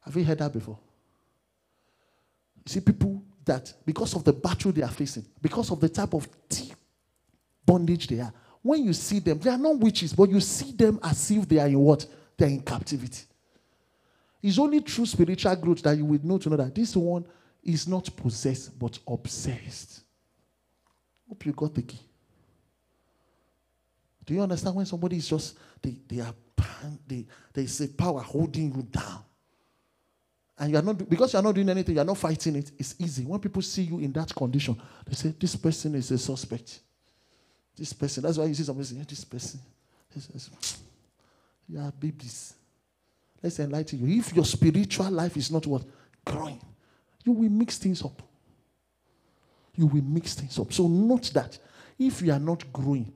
Have 0.00 0.16
you 0.16 0.24
heard 0.24 0.38
that 0.38 0.52
before? 0.52 0.78
You 2.66 2.72
see, 2.72 2.80
people 2.80 3.22
that, 3.44 3.72
because 3.84 4.14
of 4.14 4.24
the 4.24 4.32
battle 4.32 4.72
they 4.72 4.82
are 4.82 4.90
facing, 4.90 5.24
because 5.40 5.70
of 5.70 5.80
the 5.80 5.88
type 5.88 6.12
of 6.14 6.28
deep 6.48 6.74
bondage 7.64 8.08
they 8.08 8.20
are, 8.20 8.32
when 8.62 8.84
you 8.84 8.92
see 8.92 9.18
them, 9.18 9.38
they 9.38 9.50
are 9.50 9.58
not 9.58 9.78
witches, 9.78 10.12
but 10.12 10.30
you 10.30 10.40
see 10.40 10.72
them 10.72 11.00
as 11.02 11.30
if 11.30 11.48
they 11.48 11.58
are 11.58 11.66
in 11.66 11.78
what? 11.78 12.06
They 12.36 12.46
are 12.46 12.48
in 12.48 12.60
captivity. 12.60 13.24
It's 14.42 14.58
only 14.58 14.80
through 14.80 15.06
spiritual 15.06 15.56
growth 15.56 15.82
that 15.82 15.96
you 15.96 16.04
will 16.04 16.20
know 16.22 16.38
to 16.38 16.50
know 16.50 16.56
that 16.56 16.74
this 16.74 16.94
one 16.94 17.24
is 17.62 17.86
not 17.86 18.14
possessed, 18.16 18.78
but 18.78 18.98
obsessed. 19.06 20.00
Hope 21.28 21.46
you 21.46 21.52
got 21.52 21.74
the 21.74 21.82
key. 21.82 22.00
Do 24.24 24.34
you 24.34 24.42
understand 24.42 24.76
when 24.76 24.86
somebody 24.86 25.16
is 25.16 25.28
just, 25.28 25.56
they, 25.80 25.96
they 26.08 26.20
are, 26.20 26.34
they, 27.06 27.26
they 27.52 27.66
say 27.66 27.88
power 27.88 28.20
holding 28.20 28.74
you 28.74 28.82
down. 28.82 29.24
And 30.58 30.70
you 30.70 30.78
are 30.78 30.82
not, 30.82 31.08
because 31.08 31.32
you 31.32 31.38
are 31.38 31.42
not 31.42 31.54
doing 31.54 31.68
anything, 31.68 31.94
you 31.94 32.00
are 32.00 32.04
not 32.04 32.18
fighting 32.18 32.56
it, 32.56 32.70
it's 32.78 32.94
easy. 32.98 33.24
When 33.24 33.40
people 33.40 33.62
see 33.62 33.82
you 33.82 33.98
in 33.98 34.12
that 34.12 34.34
condition, 34.34 34.80
they 35.06 35.14
say, 35.14 35.34
this 35.38 35.56
person 35.56 35.94
is 35.94 36.10
a 36.10 36.18
suspect. 36.18 36.80
This 37.76 37.92
person, 37.92 38.22
that's 38.22 38.38
why 38.38 38.44
you 38.44 38.54
see 38.54 38.62
somebody 38.62 38.86
say, 38.86 38.96
this 39.08 39.24
person, 39.24 39.60
this 40.14 40.26
person. 40.26 40.52
You 41.68 41.80
are 41.80 41.90
babies. 41.90 42.54
Let's 43.42 43.58
enlighten 43.58 43.98
you. 43.98 44.18
If 44.20 44.34
your 44.34 44.44
spiritual 44.44 45.10
life 45.10 45.36
is 45.36 45.50
not 45.50 45.66
what? 45.66 45.82
Growing, 46.24 46.60
you 47.24 47.32
will 47.32 47.50
mix 47.50 47.78
things 47.78 48.04
up. 48.04 48.22
You 49.74 49.86
will 49.86 50.02
mix 50.02 50.34
things 50.34 50.58
up. 50.58 50.72
So 50.72 50.86
note 50.88 51.32
that 51.34 51.58
if 51.98 52.22
you 52.22 52.32
are 52.32 52.38
not 52.38 52.72
growing, 52.72 53.12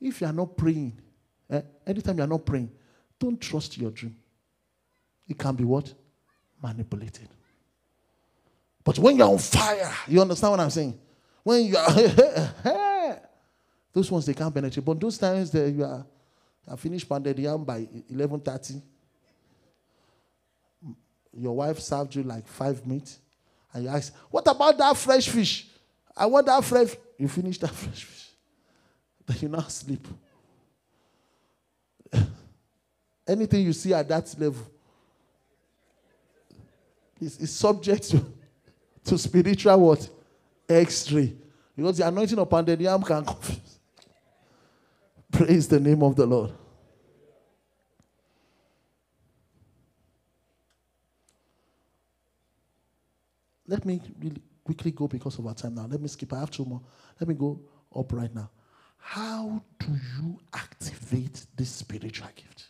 if 0.00 0.20
you 0.20 0.26
are 0.26 0.32
not 0.32 0.56
praying, 0.56 0.98
eh, 1.50 1.62
anytime 1.86 2.16
you 2.16 2.24
are 2.24 2.28
not 2.28 2.44
praying, 2.44 2.70
don't 3.18 3.40
trust 3.40 3.78
your 3.78 3.90
dream. 3.90 4.16
It 5.28 5.38
can 5.38 5.54
be 5.54 5.64
what? 5.64 5.92
Manipulated. 6.62 7.28
But 8.84 8.98
when 8.98 9.16
you're 9.16 9.28
on 9.28 9.38
fire, 9.38 9.92
you 10.06 10.20
understand 10.20 10.52
what 10.52 10.60
I'm 10.60 10.70
saying? 10.70 10.98
When 11.42 11.64
you 11.64 11.76
are 11.76 12.56
Those 13.96 14.10
ones 14.10 14.26
they 14.26 14.34
can't 14.34 14.54
penetrate. 14.54 14.84
But 14.84 15.00
those 15.00 15.16
times 15.16 15.50
that 15.52 15.70
you 15.70 15.82
are, 15.82 16.04
are 16.68 16.76
finished 16.76 17.08
pounded 17.08 17.38
yam 17.38 17.64
by 17.64 17.80
11.30, 18.12 18.82
your 21.32 21.56
wife 21.56 21.80
served 21.80 22.14
you 22.14 22.22
like 22.22 22.46
five 22.46 22.86
minutes, 22.86 23.20
and 23.76 23.84
you 23.84 23.90
ask, 23.90 24.14
what 24.30 24.46
about 24.46 24.78
that 24.78 24.96
fresh 24.96 25.28
fish? 25.28 25.68
I 26.16 26.24
want 26.24 26.46
that 26.46 26.64
fresh. 26.64 26.96
You 27.18 27.28
finish 27.28 27.58
that 27.58 27.70
fresh 27.74 28.04
fish. 28.04 28.30
Then 29.26 29.36
you 29.42 29.48
now 29.48 29.60
sleep. 29.60 30.06
Anything 33.28 33.66
you 33.66 33.74
see 33.74 33.92
at 33.92 34.08
that 34.08 34.34
level 34.38 34.62
is, 37.20 37.36
is 37.38 37.54
subject 37.54 38.04
to, 38.10 38.24
to 39.04 39.18
spiritual 39.18 39.78
what? 39.78 40.08
X-ray. 40.66 41.34
Because 41.76 41.98
the 41.98 42.08
anointing 42.08 42.38
of 42.38 42.48
pounded 42.48 42.80
yam 42.80 43.02
can 43.02 43.24
confuse. 43.26 43.78
Praise 45.30 45.68
the 45.68 45.78
name 45.78 46.02
of 46.02 46.16
the 46.16 46.24
Lord. 46.24 46.50
Let 53.68 53.84
me 53.84 54.00
really 54.20 54.42
quickly 54.64 54.90
go 54.90 55.08
because 55.08 55.38
of 55.38 55.46
our 55.46 55.54
time 55.54 55.74
now. 55.74 55.86
Let 55.86 56.00
me 56.00 56.08
skip. 56.08 56.32
I 56.32 56.40
have 56.40 56.50
two 56.50 56.64
more. 56.64 56.80
Let 57.20 57.28
me 57.28 57.34
go 57.34 57.60
up 57.94 58.12
right 58.12 58.34
now. 58.34 58.50
How 58.98 59.62
do 59.78 59.86
you 59.86 60.38
activate 60.52 61.46
this 61.56 61.70
spiritual 61.70 62.28
gift? 62.34 62.64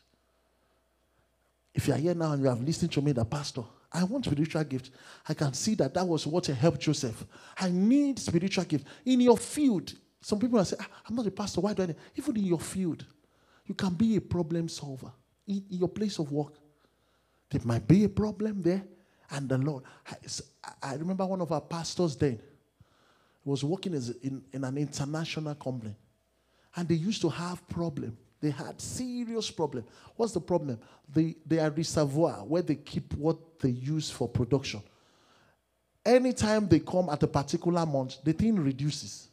If 1.74 1.88
you 1.88 1.94
are 1.94 1.98
here 1.98 2.14
now 2.14 2.32
and 2.32 2.42
you 2.42 2.48
have 2.48 2.62
listened 2.62 2.92
to 2.92 3.02
me, 3.02 3.12
the 3.12 3.24
pastor, 3.24 3.62
I 3.92 4.04
want 4.04 4.24
spiritual 4.24 4.64
gift. 4.64 4.90
I 5.28 5.34
can 5.34 5.54
see 5.54 5.74
that 5.76 5.94
that 5.94 6.06
was 6.06 6.26
what 6.26 6.46
helped 6.46 6.80
Joseph. 6.80 7.24
I 7.58 7.70
need 7.70 8.18
spiritual 8.18 8.64
gift 8.64 8.86
in 9.04 9.20
your 9.20 9.38
field. 9.38 9.94
Some 10.20 10.38
people 10.38 10.58
will 10.58 10.64
say, 10.64 10.76
ah, 10.80 10.88
"I'm 11.08 11.14
not 11.14 11.26
a 11.26 11.30
pastor. 11.30 11.60
Why 11.60 11.72
do 11.72 11.82
I?" 11.82 11.86
Need? 11.86 11.96
Even 12.16 12.36
in 12.36 12.44
your 12.44 12.60
field, 12.60 13.04
you 13.64 13.74
can 13.74 13.94
be 13.94 14.16
a 14.16 14.20
problem 14.20 14.68
solver 14.68 15.12
in, 15.46 15.64
in 15.70 15.78
your 15.78 15.88
place 15.88 16.18
of 16.18 16.30
work. 16.32 16.54
There 17.50 17.60
might 17.64 17.86
be 17.86 18.04
a 18.04 18.08
problem 18.08 18.60
there, 18.60 18.82
and 19.30 19.48
the 19.48 19.58
Lord. 19.58 19.84
I, 20.06 20.90
I 20.90 20.94
remember 20.94 21.26
one 21.26 21.40
of 21.40 21.52
our 21.52 21.60
pastors 21.60 22.16
then 22.16 22.40
was 23.44 23.62
working 23.62 23.94
as 23.94 24.10
in, 24.22 24.42
in 24.52 24.64
an 24.64 24.76
international 24.76 25.54
company, 25.54 25.94
and 26.74 26.88
they 26.88 26.94
used 26.94 27.22
to 27.22 27.28
have 27.28 27.66
problem. 27.68 28.16
They 28.40 28.50
had 28.50 28.80
serious 28.80 29.50
problem. 29.50 29.84
What's 30.16 30.32
the 30.32 30.40
problem? 30.40 30.78
The, 31.12 31.36
their 31.46 31.70
reservoir 31.70 32.44
where 32.44 32.62
they 32.62 32.74
keep 32.74 33.14
what 33.14 33.58
they 33.60 33.70
use 33.70 34.10
for 34.10 34.28
production. 34.28 34.82
Anytime 36.04 36.68
they 36.68 36.80
come 36.80 37.08
at 37.08 37.22
a 37.22 37.26
particular 37.26 37.84
month, 37.86 38.22
the 38.22 38.32
thing 38.32 38.56
reduces. 38.56 39.28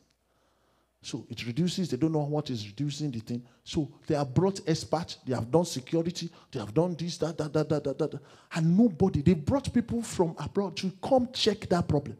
So 1.03 1.25
it 1.29 1.45
reduces, 1.45 1.89
they 1.89 1.97
don't 1.97 2.13
know 2.13 2.19
what 2.19 2.49
is 2.49 2.65
reducing 2.65 3.11
the 3.11 3.19
thing. 3.19 3.43
So 3.65 3.91
they 4.07 4.15
have 4.15 4.33
brought 4.33 4.61
experts, 4.65 5.17
they 5.27 5.35
have 5.35 5.51
done 5.51 5.65
security, 5.65 6.29
they 6.49 6.61
have 6.61 6.73
done 6.73 6.95
this, 6.95 7.17
that, 7.17 7.37
that, 7.37 7.51
that, 7.51 7.67
that, 7.67 7.83
that, 7.83 7.97
that. 7.97 8.19
And 8.55 8.77
nobody, 8.77 9.21
they 9.21 9.33
brought 9.33 9.71
people 9.73 10.01
from 10.01 10.33
abroad 10.39 10.77
to 10.77 10.93
come 11.03 11.27
check 11.33 11.67
that 11.67 11.89
problem. 11.89 12.15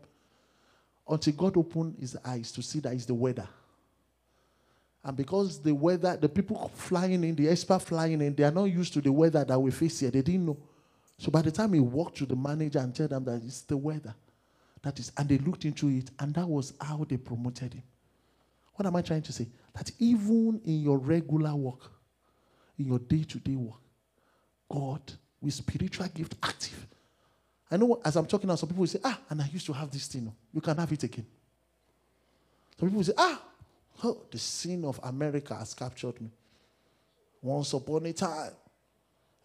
Until 1.08 1.34
God 1.34 1.56
opened 1.56 1.96
his 1.98 2.18
eyes 2.26 2.52
to 2.52 2.62
see 2.62 2.82
that 2.82 2.92
it's 2.92 3.06
the 3.06 3.14
weather. 3.14 3.48
And 5.02 5.16
because 5.16 5.62
the 5.62 5.74
weather, 5.74 6.18
the 6.18 6.28
people 6.28 6.70
flying 6.76 7.24
in, 7.24 7.36
the 7.36 7.48
expert 7.48 7.80
flying 7.84 8.22
in, 8.22 8.36
they 8.36 8.44
are 8.44 8.52
not 8.52 8.66
used 8.66 8.92
to 8.94 9.02
the 9.02 9.14
weather 9.14 9.46
that 9.46 9.60
we 9.60 9.72
face 9.72 10.02
here. 10.02 10.12
They 10.12 10.22
didn't 10.22 10.46
know. 10.46 10.58
So 11.18 11.32
by 11.32 11.42
the 11.42 11.52
time 11.52 11.72
he 11.72 11.80
walked 11.80 12.18
to 12.18 12.26
the 12.26 12.36
manager 12.36 12.80
and 12.80 12.94
told 12.94 13.12
them 13.12 13.24
that 13.24 13.42
it's 13.46 13.62
the 13.62 13.78
weather, 13.78 14.14
that 14.82 15.00
is, 15.00 15.14
and 15.18 15.30
they 15.30 15.38
looked 15.38 15.64
into 15.64 15.88
it, 15.88 16.12
and 16.20 16.34
that 16.34 16.48
was 16.48 16.74
how 16.82 17.06
they 17.08 17.16
promoted 17.16 17.76
him. 17.76 17.84
What 18.76 18.86
am 18.86 18.96
I 18.96 19.02
trying 19.02 19.22
to 19.24 19.34
say? 19.34 19.48
That 19.76 19.92
even 20.00 20.62
in 20.66 20.82
your 20.82 20.98
regular 20.98 21.56
work, 21.56 21.92
in 22.78 22.88
your 22.88 23.00
day-to-day 23.00 23.56
work, 23.56 23.80
God 24.70 25.02
with 25.42 25.54
spiritual 25.54 26.08
gift 26.08 26.36
active. 26.42 26.88
I 27.70 27.78
know 27.78 28.00
as 28.04 28.16
I'm 28.16 28.26
talking 28.26 28.48
now, 28.48 28.56
some 28.56 28.70
people 28.70 28.82
will 28.82 28.88
say, 28.88 29.00
ah, 29.04 29.20
and 29.30 29.42
I 29.42 29.50
used 29.52 29.66
to 29.66 29.74
have 29.74 29.92
this 29.92 30.08
thing. 30.08 30.32
You 30.54 30.62
can 30.62 30.78
have 30.78 30.92
it 30.92 31.04
again. 31.04 31.26
Some 32.80 32.88
people 32.90 32.98
will 32.98 33.04
say, 33.04 33.14
ah, 33.18 33.42
Oh, 34.04 34.24
the 34.32 34.38
sin 34.38 34.84
of 34.86 35.00
America 35.04 35.56
has 35.56 35.74
captured 35.74 36.20
me. 36.22 36.30
Once 37.42 37.74
upon 37.74 38.06
a 38.06 38.14
time, 38.14 38.52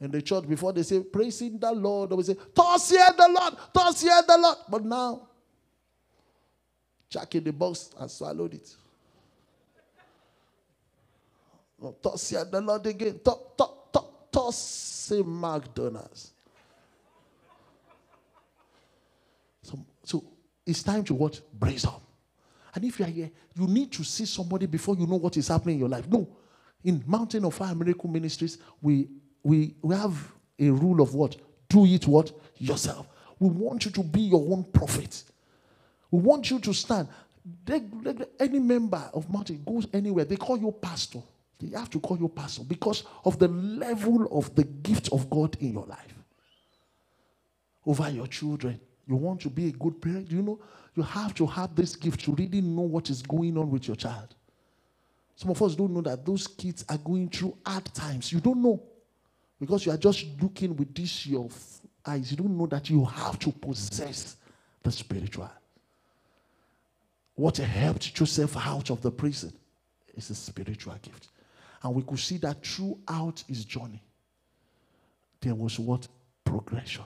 in 0.01 0.11
the 0.11 0.23
church, 0.23 0.49
before 0.49 0.73
they 0.73 0.85
say, 0.85 1.01
praising 1.01 1.59
the 1.59 1.73
Lord, 1.73 2.11
they 2.11 2.15
will 2.15 2.23
say, 2.23 2.37
Thus 2.55 2.91
hear 2.91 3.09
the 3.17 3.29
Lord, 3.29 3.55
thus 3.75 4.01
hear 4.01 4.23
the 4.27 4.39
Lord. 4.39 4.59
But 4.69 4.85
now, 4.85 5.29
Jack 7.11 7.35
in 7.35 7.45
the 7.45 7.53
box 7.53 7.91
has 7.99 8.15
swallowed 8.15 8.55
it. 8.55 8.75
Thus 12.03 12.31
hear 12.31 12.45
the 12.45 12.61
Lord 12.61 12.87
again. 12.87 13.21
Thus 14.33 14.57
say 14.57 15.23
McDonald's. 15.23 16.33
So, 19.63 19.79
so 20.03 20.25
it's 20.67 20.83
time 20.83 21.05
to 21.05 21.15
what? 21.15 21.41
Brace 21.59 21.85
up. 21.85 22.03
And 22.75 22.85
if 22.85 22.99
you 22.99 23.05
are 23.05 23.09
here, 23.09 23.31
you 23.55 23.67
need 23.67 23.93
to 23.93 24.05
see 24.05 24.25
somebody 24.25 24.67
before 24.67 24.97
you 24.97 25.07
know 25.07 25.17
what 25.17 25.37
is 25.37 25.49
happening 25.49 25.77
in 25.77 25.81
your 25.81 25.89
life. 25.89 26.07
No. 26.09 26.29
In 26.85 27.03
Mountain 27.07 27.45
of 27.45 27.55
Fire 27.55 27.75
Miracle 27.75 28.09
Ministries, 28.09 28.59
we, 28.81 29.09
we, 29.43 29.75
we 29.83 29.95
have 29.95 30.17
a 30.59 30.71
rule 30.71 31.01
of 31.01 31.15
what? 31.15 31.37
Do 31.69 31.85
it 31.87 32.07
what? 32.07 32.33
Yourself. 32.57 33.09
We 33.39 33.49
want 33.49 33.85
you 33.85 33.91
to 33.93 34.03
be 34.03 34.21
your 34.21 34.53
own 34.53 34.65
prophet. 34.65 35.23
We 36.11 36.21
want 36.21 36.51
you 36.51 36.59
to 36.61 36.73
stand. 36.73 37.09
They, 37.65 37.81
they, 37.81 38.15
any 38.39 38.59
member 38.59 39.03
of 39.13 39.31
Mountain 39.33 39.63
goes 39.67 39.87
anywhere, 39.93 40.25
they 40.25 40.37
call 40.37 40.59
you 40.59 40.73
pastor. 40.73 41.23
They 41.61 41.77
have 41.77 41.91
to 41.91 42.01
call 42.01 42.19
you 42.19 42.29
pastor 42.29 42.63
because 42.65 43.05
of 43.25 43.39
the 43.39 43.49
level 43.49 44.29
of 44.31 44.55
the 44.55 44.65
gift 44.65 45.09
of 45.13 45.29
God 45.29 45.57
in 45.61 45.73
your 45.73 45.87
life. 45.87 46.15
Over 47.85 48.11
your 48.11 48.27
children. 48.27 48.81
You 49.07 49.17
want 49.17 49.41
to 49.41 49.51
be 49.51 49.69
a 49.69 49.73
good 49.73 50.01
parent. 50.01 50.31
You 50.31 50.43
know, 50.43 50.61
you 50.95 51.03
have 51.03 51.35
to 51.35 51.47
have 51.47 51.75
this 51.75 51.97
gift 51.97 52.21
to 52.25 52.33
really 52.33 52.61
know 52.61 52.83
what 52.83 53.11
is 53.11 53.23
going 53.23 53.57
on 53.57 53.71
with 53.71 53.89
your 53.89 53.97
child. 53.97 54.35
Some 55.35 55.51
of 55.51 55.63
us 55.63 55.75
don't 55.75 55.93
know 55.93 56.03
that 56.03 56.27
those 56.27 56.47
kids 56.47 56.85
are 56.89 56.99
going 56.99 57.29
through 57.29 57.57
hard 57.65 57.87
times. 57.95 58.33
You 58.33 58.41
don't 58.41 58.63
know. 58.63 58.83
Because 59.59 59.87
you 59.87 59.93
are 59.93 59.97
just 59.97 60.27
looking 60.41 60.77
with 60.77 60.95
this 60.95 61.27
your 61.27 61.49
eyes. 62.05 62.31
You 62.31 62.37
don't 62.37 62.57
know 62.57 62.67
that 62.67 62.91
you 62.91 63.05
have 63.05 63.39
to 63.41 63.51
possess 63.51 64.37
the 64.83 64.93
spiritual. 64.93 65.51
What 67.35 67.57
helped 67.57 68.15
Joseph 68.15 68.57
out 68.57 68.91
of 68.91 69.01
the 69.01 69.11
prison 69.11 69.53
is 70.15 70.29
a 70.31 70.35
spiritual 70.35 70.97
gift. 71.01 71.29
And 71.83 71.95
we 71.95 72.03
could 72.03 72.19
see 72.19 72.39
that 72.39 72.65
throughout 72.65 73.43
his 73.47 73.65
journey, 73.65 74.03
there 75.41 75.55
was 75.55 75.79
what? 75.79 76.09
Progression. 76.45 77.05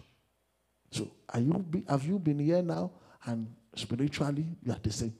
So 0.90 1.10
are 1.28 1.40
you 1.40 1.52
be, 1.52 1.84
have 1.88 2.04
you 2.04 2.18
been 2.18 2.38
here 2.38 2.62
now 2.62 2.90
and 3.26 3.52
spiritually 3.74 4.46
you 4.64 4.72
are 4.72 4.78
the 4.82 4.92
same? 4.92 5.14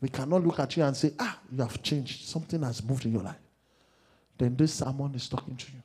We 0.00 0.08
cannot 0.08 0.44
look 0.44 0.58
at 0.60 0.76
you 0.76 0.84
and 0.84 0.96
say, 0.96 1.12
ah, 1.18 1.38
you 1.50 1.62
have 1.62 1.82
changed. 1.82 2.28
Something 2.28 2.62
has 2.62 2.82
moved 2.82 3.06
in 3.06 3.12
your 3.12 3.22
life. 3.22 3.40
Then 4.36 4.54
this 4.56 4.74
sermon 4.74 5.14
is 5.14 5.28
talking 5.28 5.56
to 5.56 5.72
you. 5.72 5.82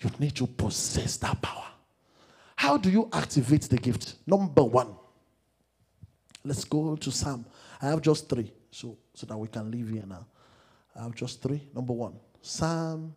You 0.00 0.10
need 0.18 0.34
to 0.36 0.46
possess 0.46 1.16
that 1.18 1.40
power. 1.40 1.66
How 2.56 2.76
do 2.76 2.90
you 2.90 3.08
activate 3.12 3.62
the 3.62 3.76
gift? 3.76 4.14
Number 4.26 4.64
one. 4.64 4.94
Let's 6.44 6.64
go 6.64 6.96
to 6.96 7.10
Psalm. 7.10 7.44
I 7.80 7.86
have 7.86 8.00
just 8.02 8.28
three, 8.28 8.52
so, 8.70 8.96
so 9.14 9.26
that 9.26 9.36
we 9.36 9.48
can 9.48 9.70
leave 9.70 9.88
here 9.90 10.04
now. 10.06 10.26
Have 10.96 11.14
just 11.14 11.42
three. 11.42 11.68
Number 11.74 11.92
one, 11.92 12.14
Psalm 12.40 13.14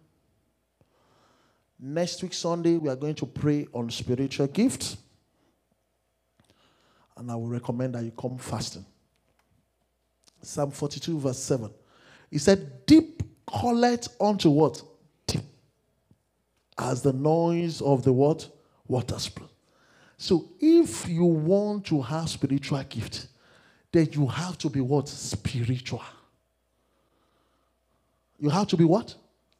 Next 1.79 2.23
week, 2.23 2.33
Sunday, 2.33 2.77
we 2.77 2.89
are 2.89 2.95
going 2.95 3.15
to 3.15 3.25
pray 3.25 3.67
on 3.71 3.89
spiritual 3.89 4.47
gifts. 4.47 4.97
And 7.15 7.31
I 7.31 7.35
will 7.35 7.47
recommend 7.47 7.95
that 7.95 8.03
you 8.03 8.11
come 8.11 8.37
fasting. 8.37 8.85
Psalm 10.41 10.71
42, 10.71 11.19
verse 11.19 11.39
7. 11.39 11.69
He 12.31 12.37
said, 12.37 12.85
Deep 12.85 13.21
calleth 13.47 14.07
unto 14.19 14.49
what? 14.49 14.81
Deep. 15.25 15.41
As 16.77 17.01
the 17.01 17.13
noise 17.13 17.81
of 17.81 18.03
the 18.03 18.13
what? 18.13 18.47
Water 18.87 19.19
spout. 19.19 19.49
So 20.17 20.49
if 20.59 21.07
you 21.07 21.25
want 21.25 21.85
to 21.87 22.01
have 22.01 22.29
spiritual 22.29 22.81
gift, 22.83 23.27
then 23.91 24.09
you 24.11 24.25
have 24.27 24.57
to 24.59 24.69
be 24.69 24.81
what? 24.81 25.07
Spiritual. 25.07 26.03
You 28.39 28.49
have 28.49 28.67
to 28.67 28.77
be 28.77 28.83
what? 28.83 29.15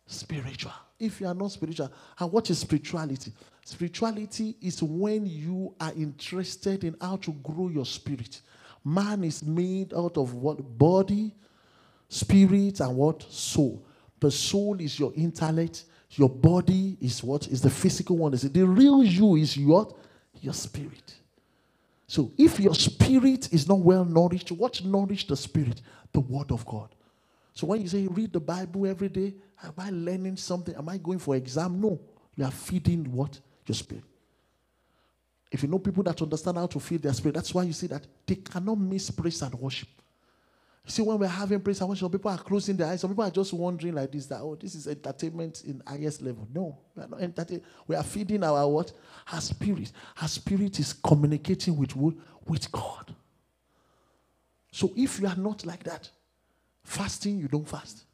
Spiritual 0.06 0.74
if 1.00 1.22
you 1.22 1.28
are 1.28 1.34
not 1.34 1.52
spiritual. 1.52 1.92
And 2.20 2.32
what 2.32 2.50
is 2.50 2.60
spirituality? 2.60 3.32
Spirituality 3.64 4.56
is 4.62 4.82
when 4.82 5.26
you 5.26 5.76
are 5.80 5.94
interested 5.94 6.84
in 6.84 6.96
how 7.00 7.18
to 7.18 7.32
grow 7.34 7.70
your 7.70 7.86
spirit. 7.86 8.42
Man 8.84 9.24
is 9.24 9.44
made 9.44 9.94
out 9.94 10.18
of 10.18 10.34
what? 10.34 10.78
Body, 10.78 11.36
spirit, 12.10 12.80
and 12.80 12.96
what? 12.96 13.24
Soul. 13.32 13.86
The 14.20 14.32
soul 14.32 14.80
is 14.80 15.00
your 15.00 15.14
intellect. 15.16 15.86
Your 16.12 16.30
body 16.30 16.98
is 17.02 17.24
what? 17.24 17.48
Is 17.48 17.62
the 17.62 17.70
physical 17.70 18.18
one. 18.18 18.32
The 18.32 18.66
real 18.66 19.04
you 19.04 19.36
is 19.36 19.58
your, 19.58 19.94
your 20.40 20.54
spirit. 20.54 21.16
So 22.08 22.32
if 22.38 22.60
your 22.60 22.74
spirit 22.74 23.54
is 23.54 23.68
not 23.68 23.80
well 23.80 24.06
nourished, 24.06 24.52
what 24.52 24.84
nourished 24.84 25.28
the 25.28 25.36
spirit? 25.36 25.82
The 26.14 26.22
word 26.22 26.52
of 26.52 26.66
God. 26.66 26.96
So 27.58 27.66
when 27.66 27.82
you 27.82 27.88
say 27.88 28.06
read 28.06 28.32
the 28.34 28.40
Bible 28.40 28.86
every 28.86 29.10
day, 29.10 29.34
am 29.64 29.74
I 29.80 29.90
learning 29.90 30.38
something? 30.38 30.76
Am 30.76 30.88
I 30.90 31.00
going 31.00 31.18
for 31.18 31.36
exam? 31.36 31.82
No. 31.82 32.00
You 32.36 32.46
are 32.46 32.52
feeding 32.52 33.12
what? 33.12 33.40
Your 33.66 33.74
spirit. 33.74 34.04
If 35.52 35.64
you 35.64 35.68
know 35.68 35.80
people 35.80 36.04
that 36.04 36.22
understand 36.22 36.60
how 36.60 36.68
to 36.68 36.80
feed 36.80 37.02
their 37.02 37.14
spirit, 37.14 37.34
that's 37.34 37.52
why 37.56 37.64
you 37.64 37.74
see 37.74 37.88
that 37.88 38.06
they 38.28 38.36
cannot 38.36 38.78
miss 38.78 39.10
praise 39.10 39.42
and 39.42 39.56
worship. 39.56 39.90
You 40.86 40.92
see, 40.92 41.02
when 41.02 41.18
we're 41.18 41.26
having 41.26 41.60
praise 41.60 41.80
and 41.80 41.90
worship, 41.90 42.02
some 42.02 42.12
people 42.12 42.30
are 42.30 42.38
closing 42.38 42.78
their 42.78 42.90
eyes. 42.90 43.02
Some 43.02 43.10
people 43.10 43.24
are 43.24 43.32
just 43.32 43.52
wondering 43.54 43.96
like 43.96 44.12
this, 44.12 44.28
that, 44.28 44.40
oh, 44.40 44.54
this 44.54 44.76
is 44.76 44.86
entertainment 44.88 45.64
in 45.66 45.82
highest 45.88 46.22
level. 46.22 46.48
No, 46.54 46.78
we 46.96 47.02
are 47.02 47.08
not 47.08 47.22
entertaining. 47.22 47.64
We 47.88 47.96
are 47.96 48.04
feeding 48.04 48.44
our 48.44 48.68
what? 48.70 48.92
Our 49.34 49.42
spirit. 49.42 49.92
Our 50.22 50.28
spirit 50.28 50.80
is 50.80 50.94
communicating 50.94 51.76
with, 51.76 51.96
with 51.96 52.72
God. 52.72 53.16
So 54.72 54.94
if 54.96 55.20
you 55.20 55.26
are 55.26 55.36
not 55.36 55.66
like 55.66 55.84
that, 55.86 56.08
Fasting, 56.88 57.38
you 57.38 57.50
don't 57.50 57.68
fast. 57.68 58.06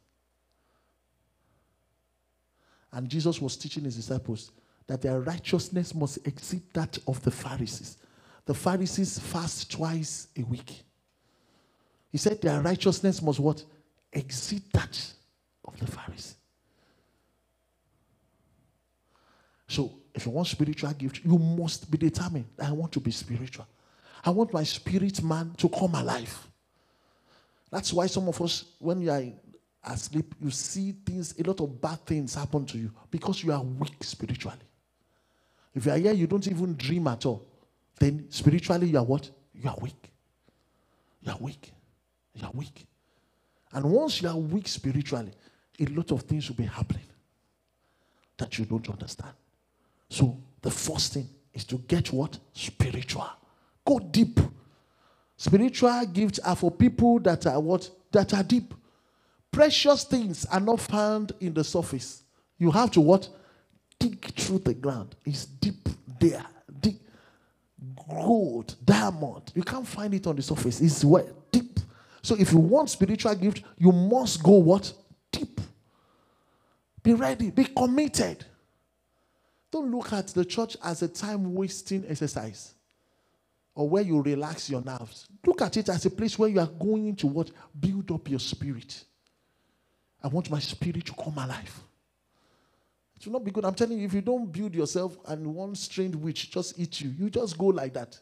And 2.92 3.08
Jesus 3.08 3.40
was 3.40 3.56
teaching 3.56 3.84
his 3.84 3.94
disciples 3.94 4.50
that 4.88 5.00
their 5.00 5.20
righteousness 5.20 5.94
must 5.94 6.26
exceed 6.26 6.62
that 6.72 6.98
of 7.06 7.22
the 7.22 7.30
Pharisees. 7.30 7.98
the 8.46 8.52
Pharisees 8.52 9.20
fast 9.20 9.70
twice 9.70 10.26
a 10.36 10.42
week. 10.42 10.82
He 12.10 12.18
said 12.18 12.42
their 12.42 12.60
righteousness 12.62 13.22
must 13.22 13.38
what? 13.38 13.64
Exceed 14.12 14.62
that 14.72 15.12
of 15.64 15.78
the 15.78 15.86
Pharisees. 15.86 16.34
So, 19.68 19.92
if 20.12 20.26
you 20.26 20.32
want 20.32 20.48
spiritual 20.48 20.92
gift, 20.94 21.24
you 21.24 21.38
must 21.38 21.88
be 21.88 21.96
determined. 21.96 22.46
I 22.60 22.72
want 22.72 22.90
to 22.92 23.00
be 23.00 23.12
spiritual. 23.12 23.68
I 24.24 24.30
want 24.30 24.52
my 24.52 24.64
spirit 24.64 25.22
man 25.22 25.54
to 25.58 25.68
come 25.68 25.94
alive. 25.94 26.48
That's 27.74 27.92
why 27.92 28.06
some 28.06 28.28
of 28.28 28.40
us, 28.40 28.66
when 28.78 29.00
you 29.00 29.10
are 29.10 29.24
asleep, 29.84 30.32
you 30.40 30.52
see 30.52 30.92
things, 31.04 31.34
a 31.36 31.42
lot 31.42 31.58
of 31.58 31.80
bad 31.80 32.06
things 32.06 32.36
happen 32.36 32.64
to 32.66 32.78
you 32.78 32.92
because 33.10 33.42
you 33.42 33.50
are 33.50 33.64
weak 33.64 33.96
spiritually. 34.04 34.60
If 35.74 35.84
you 35.86 35.90
are 35.90 35.98
here, 35.98 36.12
you 36.12 36.28
don't 36.28 36.46
even 36.46 36.76
dream 36.76 37.08
at 37.08 37.26
all. 37.26 37.44
Then 37.98 38.26
spiritually, 38.28 38.90
you 38.90 38.98
are 38.98 39.04
what? 39.04 39.28
You 39.52 39.68
are 39.68 39.76
weak. 39.80 40.12
You 41.20 41.32
are 41.32 41.38
weak. 41.40 41.72
You 42.34 42.46
are 42.46 42.52
weak. 42.54 42.86
And 43.72 43.90
once 43.90 44.22
you 44.22 44.28
are 44.28 44.36
weak 44.36 44.68
spiritually, 44.68 45.32
a 45.80 45.86
lot 45.86 46.12
of 46.12 46.22
things 46.22 46.48
will 46.48 46.54
be 46.54 46.66
happening 46.66 47.02
that 48.36 48.56
you 48.56 48.66
don't 48.66 48.88
understand. 48.88 49.32
So 50.08 50.38
the 50.62 50.70
first 50.70 51.14
thing 51.14 51.28
is 51.52 51.64
to 51.64 51.78
get 51.78 52.12
what? 52.12 52.38
Spiritual. 52.52 53.28
Go 53.84 53.98
deep. 53.98 54.38
Spiritual 55.36 56.06
gifts 56.06 56.38
are 56.40 56.56
for 56.56 56.70
people 56.70 57.18
that 57.20 57.46
are 57.46 57.60
what? 57.60 57.90
That 58.12 58.32
are 58.34 58.42
deep. 58.42 58.72
Precious 59.50 60.04
things 60.04 60.44
are 60.46 60.60
not 60.60 60.80
found 60.80 61.32
in 61.40 61.54
the 61.54 61.64
surface. 61.64 62.22
You 62.58 62.70
have 62.70 62.90
to 62.92 63.00
what? 63.00 63.28
Dig 63.98 64.24
through 64.34 64.60
the 64.60 64.74
ground. 64.74 65.16
It's 65.24 65.46
deep 65.46 65.88
there. 66.20 66.44
Deep. 66.80 67.00
Gold, 68.08 68.76
diamond. 68.84 69.52
You 69.54 69.62
can't 69.62 69.86
find 69.86 70.14
it 70.14 70.26
on 70.26 70.36
the 70.36 70.42
surface. 70.42 70.80
It's 70.80 71.04
where 71.04 71.26
deep. 71.50 71.80
So 72.22 72.36
if 72.36 72.52
you 72.52 72.58
want 72.58 72.90
spiritual 72.90 73.34
gift, 73.34 73.62
you 73.76 73.92
must 73.92 74.42
go 74.42 74.52
what? 74.52 74.92
Deep. 75.30 75.60
Be 77.02 77.14
ready. 77.14 77.50
Be 77.50 77.64
committed. 77.64 78.44
Don't 79.70 79.90
look 79.90 80.12
at 80.12 80.28
the 80.28 80.44
church 80.44 80.76
as 80.82 81.02
a 81.02 81.08
time 81.08 81.54
wasting 81.54 82.04
exercise 82.08 82.74
or 83.74 83.88
where 83.88 84.02
you 84.02 84.22
relax 84.22 84.70
your 84.70 84.82
nerves. 84.82 85.26
Look 85.44 85.62
at 85.62 85.76
it 85.76 85.88
as 85.88 86.06
a 86.06 86.10
place 86.10 86.38
where 86.38 86.48
you 86.48 86.60
are 86.60 86.66
going 86.66 87.16
to 87.16 87.26
what? 87.26 87.50
Build 87.78 88.10
up 88.12 88.28
your 88.28 88.38
spirit. 88.38 89.04
I 90.22 90.28
want 90.28 90.50
my 90.50 90.60
spirit 90.60 91.04
to 91.06 91.12
come 91.12 91.36
alive. 91.36 91.80
It 93.16 93.26
will 93.26 93.34
not 93.34 93.44
be 93.44 93.50
good. 93.50 93.64
I'm 93.64 93.74
telling 93.74 93.98
you, 93.98 94.06
if 94.06 94.14
you 94.14 94.20
don't 94.20 94.50
build 94.50 94.74
yourself 94.74 95.16
and 95.26 95.46
one 95.54 95.74
strange 95.74 96.14
witch 96.14 96.50
just 96.50 96.78
eat 96.78 97.00
you, 97.00 97.10
you 97.18 97.30
just 97.30 97.58
go 97.58 97.66
like 97.66 97.94
that. 97.94 98.18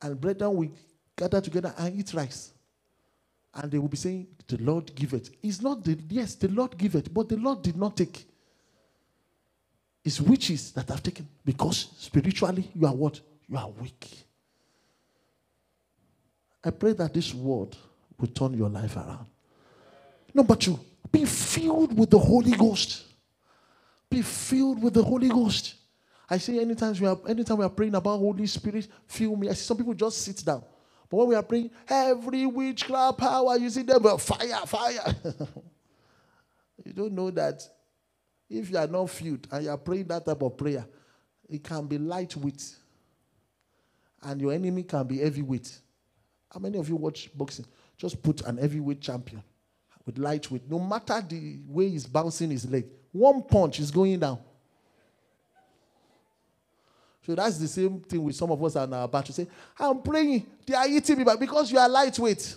And 0.00 0.20
brethren 0.20 0.54
will 0.54 0.70
gather 1.16 1.40
together 1.40 1.74
and 1.78 1.98
eat 1.98 2.12
rice. 2.14 2.52
And 3.54 3.70
they 3.70 3.78
will 3.78 3.88
be 3.88 3.96
saying, 3.96 4.26
The 4.46 4.56
Lord 4.58 4.94
give 4.94 5.12
it. 5.12 5.30
It's 5.42 5.60
not 5.60 5.84
the 5.84 5.98
yes, 6.08 6.34
the 6.34 6.48
Lord 6.48 6.76
give 6.78 6.94
it, 6.94 7.12
but 7.12 7.28
the 7.28 7.36
Lord 7.36 7.62
did 7.62 7.76
not 7.76 7.96
take. 7.96 8.26
It's 10.04 10.20
witches 10.20 10.72
that 10.72 10.88
have 10.88 11.02
taken 11.02 11.28
because 11.44 11.90
spiritually 11.98 12.70
you 12.74 12.86
are 12.86 12.94
what? 12.94 13.20
You 13.48 13.56
are 13.58 13.70
weak. 13.70 14.08
I 16.64 16.70
pray 16.70 16.92
that 16.94 17.12
this 17.12 17.34
word 17.34 17.76
will 18.18 18.28
turn 18.28 18.54
your 18.54 18.68
life 18.68 18.96
around. 18.96 19.26
Number 20.34 20.54
two, 20.56 20.78
be 21.10 21.24
filled 21.24 21.98
with 21.98 22.10
the 22.10 22.18
Holy 22.18 22.52
Ghost. 22.52 23.04
Be 24.08 24.22
filled 24.22 24.82
with 24.82 24.94
the 24.94 25.02
Holy 25.02 25.28
Ghost. 25.28 25.74
I 26.28 26.38
say 26.38 26.58
anytime 26.60 26.94
we 26.98 27.06
are 27.06 27.18
anytime 27.28 27.58
we 27.58 27.64
are 27.64 27.70
praying 27.70 27.94
about 27.94 28.18
Holy 28.18 28.46
Spirit, 28.46 28.88
fill 29.06 29.36
me. 29.36 29.48
I 29.48 29.52
see 29.52 29.64
some 29.64 29.76
people 29.76 29.94
just 29.94 30.22
sit 30.22 30.42
down. 30.44 30.64
But 31.10 31.16
when 31.18 31.28
we 31.28 31.34
are 31.34 31.42
praying, 31.42 31.70
every 31.88 32.46
witchcraft 32.46 33.18
power, 33.18 33.58
you 33.58 33.68
see 33.68 33.82
them, 33.82 34.02
fire, 34.16 34.66
fire. 34.66 35.14
you 36.84 36.92
don't 36.94 37.12
know 37.12 37.30
that 37.32 37.62
if 38.48 38.70
you 38.70 38.78
are 38.78 38.86
not 38.86 39.10
filled 39.10 39.46
and 39.50 39.64
you 39.64 39.70
are 39.70 39.76
praying 39.76 40.04
that 40.04 40.24
type 40.24 40.40
of 40.40 40.56
prayer, 40.56 40.86
it 41.48 41.62
can 41.62 41.86
be 41.86 41.98
lightweight. 41.98 42.76
And 44.22 44.40
your 44.40 44.52
enemy 44.52 44.82
can 44.84 45.06
be 45.06 45.18
heavyweight. 45.18 45.78
How 46.52 46.60
many 46.60 46.78
of 46.78 46.88
you 46.88 46.96
watch 46.96 47.30
boxing? 47.34 47.66
Just 47.96 48.22
put 48.22 48.42
an 48.42 48.58
heavyweight 48.58 49.00
champion 49.00 49.42
with 50.04 50.18
lightweight. 50.18 50.70
No 50.70 50.78
matter 50.78 51.24
the 51.28 51.58
way 51.66 51.88
he's 51.88 52.06
bouncing 52.06 52.50
his 52.50 52.68
leg, 52.68 52.86
one 53.10 53.42
punch 53.42 53.80
is 53.80 53.90
going 53.90 54.18
down. 54.18 54.38
So 57.24 57.34
that's 57.34 57.58
the 57.58 57.68
same 57.68 58.00
thing 58.00 58.22
with 58.24 58.34
some 58.34 58.50
of 58.50 58.62
us 58.64 58.74
are 58.74 58.84
about 59.04 59.26
to 59.26 59.32
say, 59.32 59.46
I'm 59.78 60.02
praying, 60.02 60.44
they 60.66 60.74
are 60.74 60.88
eating 60.88 61.18
me, 61.18 61.24
but 61.24 61.38
because 61.38 61.70
you 61.70 61.78
are 61.78 61.88
lightweight. 61.88 62.56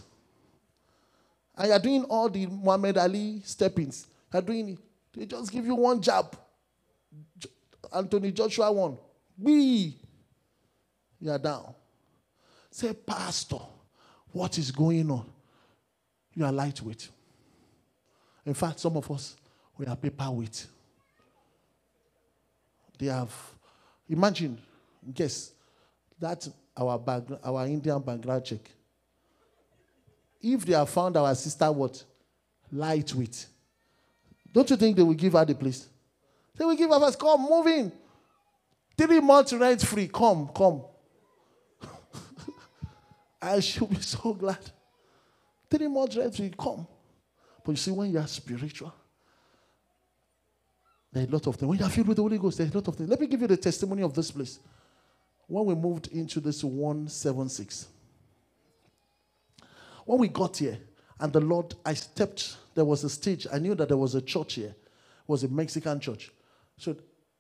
And 1.56 1.70
you're 1.70 1.80
doing 1.80 2.04
all 2.06 2.30
the 2.30 2.48
Muhammad 2.48 2.98
Ali 2.98 3.42
steppings. 3.46 4.08
You're 4.34 4.42
doing 4.42 4.70
it. 4.70 4.80
They 5.16 5.26
just 5.26 5.52
give 5.52 5.66
you 5.66 5.76
one 5.76 6.02
jab. 6.02 6.36
Anthony 7.94 8.32
Joshua 8.32 8.72
won. 8.72 8.98
We, 9.38 9.98
you 11.26 11.32
are 11.32 11.40
down. 11.40 11.74
Say, 12.70 12.94
Pastor, 12.94 13.58
what 14.32 14.58
is 14.60 14.70
going 14.70 15.10
on? 15.10 15.26
You 16.36 16.46
are 16.46 16.52
lightweight. 16.52 17.10
In 18.46 18.54
fact, 18.54 18.80
some 18.80 18.96
of 18.96 19.10
us, 19.10 19.36
we 19.76 19.88
are 19.88 19.96
paperweight. 19.96 20.68
They 23.00 23.08
have, 23.08 23.34
imagine, 24.08 24.60
guess, 25.14 25.52
that 26.20 26.48
our 26.78 27.00
background, 27.00 27.42
our 27.44 27.66
Indian 27.66 28.00
background 28.00 28.46
check. 28.46 28.70
If 30.42 30.64
they 30.64 30.74
have 30.74 30.90
found 30.90 31.18
our 31.18 31.34
sister 31.34 31.72
what? 31.72 32.04
Lightweight. 32.72 33.48
Don't 34.54 34.70
you 34.70 34.76
think 34.76 34.96
they 34.96 35.04
will 35.04 35.14
give 35.16 35.34
her 35.34 35.44
the 35.44 35.56
place? 35.56 35.88
They 36.56 36.64
will 36.64 36.76
give 36.76 36.90
her. 36.90 37.12
Come, 37.14 37.50
move 37.50 37.66
in. 37.66 37.92
Three 38.96 39.20
months 39.22 39.54
rent 39.54 39.82
free. 39.82 40.08
Come, 40.08 40.50
come. 40.56 40.84
I 43.46 43.60
should 43.60 43.90
be 43.90 43.96
so 44.02 44.34
glad. 44.34 44.60
Three 45.70 45.88
more 45.88 46.08
rent 46.16 46.40
will 46.40 46.50
Come. 46.58 46.88
But 47.64 47.72
you 47.72 47.78
see, 47.78 47.92
when 47.92 48.12
you 48.12 48.20
are 48.20 48.28
spiritual, 48.28 48.94
there 51.12 51.24
are 51.24 51.28
a 51.28 51.30
lot 51.30 51.48
of 51.48 51.56
things. 51.56 51.68
When 51.68 51.80
you 51.80 51.86
are 51.86 51.90
filled 51.90 52.08
with 52.08 52.18
the 52.18 52.24
Holy 52.24 52.38
Ghost, 52.38 52.58
there 52.58 52.68
are 52.68 52.70
a 52.70 52.74
lot 52.74 52.88
of 52.88 52.96
things. 52.96 53.10
Let 53.10 53.20
me 53.20 53.28
give 53.28 53.42
you 53.42 53.48
the 53.48 53.58
testimony 53.58 54.04
of 54.04 54.14
this 54.14 54.32
place. 54.32 54.60
When 55.48 55.66
we 55.66 55.76
moved 55.76 56.08
into 56.08 56.40
this 56.40 56.64
176, 56.64 57.88
when 60.06 60.20
we 60.20 60.28
got 60.28 60.58
here, 60.58 60.78
and 61.20 61.32
the 61.32 61.40
Lord, 61.40 61.74
I 61.86 61.94
stepped, 61.94 62.58
there 62.76 62.86
was 62.86 63.04
a 63.04 63.10
stage. 63.10 63.48
I 63.52 63.60
knew 63.60 63.74
that 63.76 63.88
there 63.88 63.98
was 63.98 64.16
a 64.16 64.22
church 64.22 64.56
here. 64.56 64.76
It 64.76 65.28
was 65.28 65.44
a 65.44 65.48
Mexican 65.48 66.00
church. 66.00 66.32
So 66.78 66.96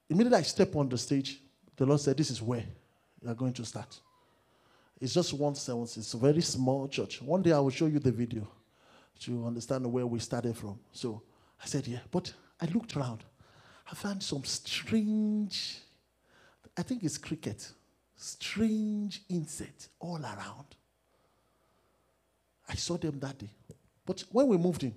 immediately 0.09 0.39
I 0.39 0.43
stepped 0.43 0.75
on 0.75 0.87
the 0.89 0.97
stage, 0.97 1.41
the 1.75 1.85
Lord 1.85 1.99
said, 1.99 2.17
This 2.17 2.31
is 2.31 2.41
where 2.41 2.63
you 3.21 3.29
are 3.29 3.35
going 3.35 3.53
to 3.53 3.65
start. 3.65 3.99
It's 4.99 5.13
just 5.13 5.34
one 5.34 5.55
sentence. 5.55 5.97
It's 5.97 6.13
a 6.13 6.17
very 6.17 6.41
small 6.41 6.88
church. 6.88 7.21
One 7.21 7.41
day 7.41 7.51
I 7.51 7.60
will 7.60 7.69
show 7.69 7.88
you 7.88 7.99
the 7.99 8.12
video 8.12 8.47
to 9.21 9.45
understand 9.45 9.91
where 9.91 10.05
we 10.05 10.19
started 10.19 10.55
from. 10.58 10.79
So 10.91 11.21
I 11.62 11.65
said, 11.65 11.88
Yeah. 11.88 11.99
But 12.12 12.34
I 12.62 12.65
looked 12.67 12.95
around. 12.95 13.23
I 13.91 13.95
found 13.95 14.23
some 14.23 14.43
strange, 14.45 15.77
I 16.77 16.81
think 16.81 17.03
it's 17.03 17.17
cricket, 17.17 17.69
strange 18.15 19.21
insects 19.29 19.89
all 19.99 20.19
around. 20.19 20.75
I 22.67 22.75
saw 22.75 22.97
them 22.97 23.19
that 23.19 23.38
day. 23.38 23.51
But 24.05 24.23
when 24.31 24.47
we 24.47 24.58
moved 24.58 24.84
in, 24.84 24.95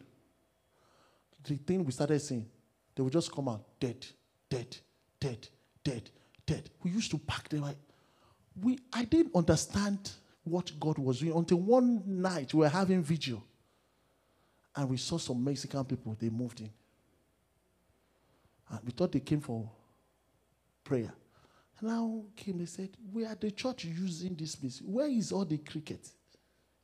the 1.45 1.57
thing 1.57 1.85
we 1.85 1.93
started 1.93 2.21
seeing, 2.21 2.47
they 2.95 3.03
would 3.03 3.13
just 3.13 3.31
come 3.31 3.49
out 3.49 3.63
dead, 3.79 4.07
dead, 4.49 4.77
dead, 5.21 5.49
dead, 5.85 6.11
dead. 6.47 6.71
We 6.83 6.91
used 6.91 7.11
to 7.11 7.19
pack 7.19 7.49
them. 7.49 7.65
We, 8.63 8.79
I 8.93 9.05
didn't 9.05 9.35
understand 9.35 10.11
what 10.45 10.73
God 10.79 10.99
was 10.99 11.21
doing 11.21 11.37
until 11.37 11.59
one 11.59 12.03
night 12.07 12.55
we 12.55 12.61
were 12.61 12.69
having 12.69 13.03
vigil. 13.03 13.43
And 14.75 14.89
we 14.89 14.97
saw 14.97 15.19
some 15.19 15.43
Mexican 15.43 15.85
people, 15.85 16.17
they 16.19 16.29
moved 16.29 16.61
in. 16.61 16.71
And 18.71 18.81
we 18.85 18.93
thought 18.93 19.13
they 19.13 19.21
came 19.21 19.41
for 19.41 19.69
prayer. 20.85 21.13
Now 21.81 22.23
came, 22.35 22.59
they 22.59 22.67
said, 22.67 22.91
We 23.13 23.25
are 23.25 23.35
the 23.35 23.51
church 23.51 23.85
using 23.85 24.35
this 24.35 24.57
place. 24.57 24.83
Where 24.85 25.09
is 25.09 25.33
all 25.33 25.45
the 25.45 25.59
cricket? 25.59 26.09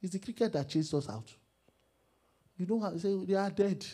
It's 0.01 0.12
the 0.12 0.18
cricket 0.18 0.53
that 0.53 0.68
chased 0.68 0.95
us 0.95 1.09
out. 1.09 1.33
You 2.57 2.66
know 2.66 2.81
how 2.81 2.97
say 2.97 3.14
they 3.25 3.35
are 3.35 3.51
dead. 3.51 3.85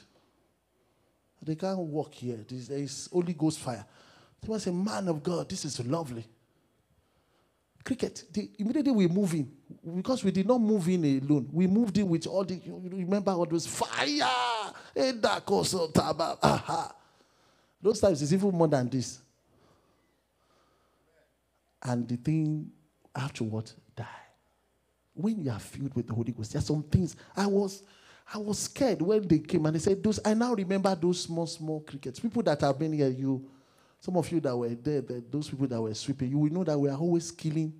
They 1.42 1.54
can't 1.54 1.78
walk 1.78 2.12
here. 2.12 2.38
there 2.46 2.78
is 2.78 3.08
Holy 3.10 3.32
Ghost 3.32 3.60
fire. 3.60 3.84
They 4.42 4.48
must 4.48 4.64
say, 4.64 4.70
Man 4.72 5.08
of 5.08 5.22
God, 5.22 5.48
this 5.48 5.64
is 5.64 5.84
lovely. 5.86 6.26
Cricket. 7.84 8.24
Immediately 8.58 8.92
we 8.92 9.08
move 9.08 9.34
in. 9.34 9.50
Because 9.96 10.22
we 10.22 10.30
did 10.30 10.46
not 10.46 10.60
move 10.60 10.88
in 10.88 11.04
alone. 11.04 11.48
We 11.52 11.66
moved 11.66 11.96
in 11.98 12.08
with 12.08 12.26
all 12.26 12.44
the 12.44 12.56
you 12.56 12.80
remember 12.92 13.32
all 13.32 13.46
those 13.46 13.66
fire. 13.66 14.28
Those 17.82 18.00
times 18.00 18.20
is 18.20 18.34
even 18.34 18.50
more 18.50 18.68
than 18.68 18.88
this. 18.88 19.20
And 21.82 22.06
the 22.06 22.16
thing 22.16 22.70
what? 23.38 23.72
Die. 23.96 24.04
When 25.14 25.42
you 25.42 25.50
are 25.50 25.58
filled 25.58 25.94
with 25.94 26.06
the 26.06 26.14
Holy 26.14 26.32
Ghost, 26.32 26.52
there 26.52 26.60
are 26.60 26.62
some 26.62 26.82
things 26.82 27.16
I 27.36 27.46
was 27.46 27.82
I 28.32 28.38
was 28.38 28.60
scared 28.60 29.02
when 29.02 29.26
they 29.26 29.40
came 29.40 29.66
and 29.66 29.74
they 29.74 29.80
said 29.80 30.02
those 30.02 30.20
I 30.24 30.34
now 30.34 30.54
remember 30.54 30.94
those 30.94 31.22
small, 31.22 31.46
small 31.46 31.80
crickets. 31.80 32.20
People 32.20 32.42
that 32.42 32.60
have 32.60 32.78
been 32.78 32.92
here, 32.92 33.08
you 33.08 33.48
some 34.00 34.16
of 34.16 34.30
you 34.32 34.40
that 34.40 34.56
were 34.56 34.70
there, 34.70 35.02
the, 35.02 35.22
those 35.30 35.50
people 35.50 35.66
that 35.66 35.80
were 35.80 35.94
sweeping, 35.94 36.30
you 36.30 36.38
will 36.38 36.52
know 36.52 36.64
that 36.64 36.78
we 36.78 36.88
are 36.88 36.96
always 36.96 37.30
killing 37.30 37.74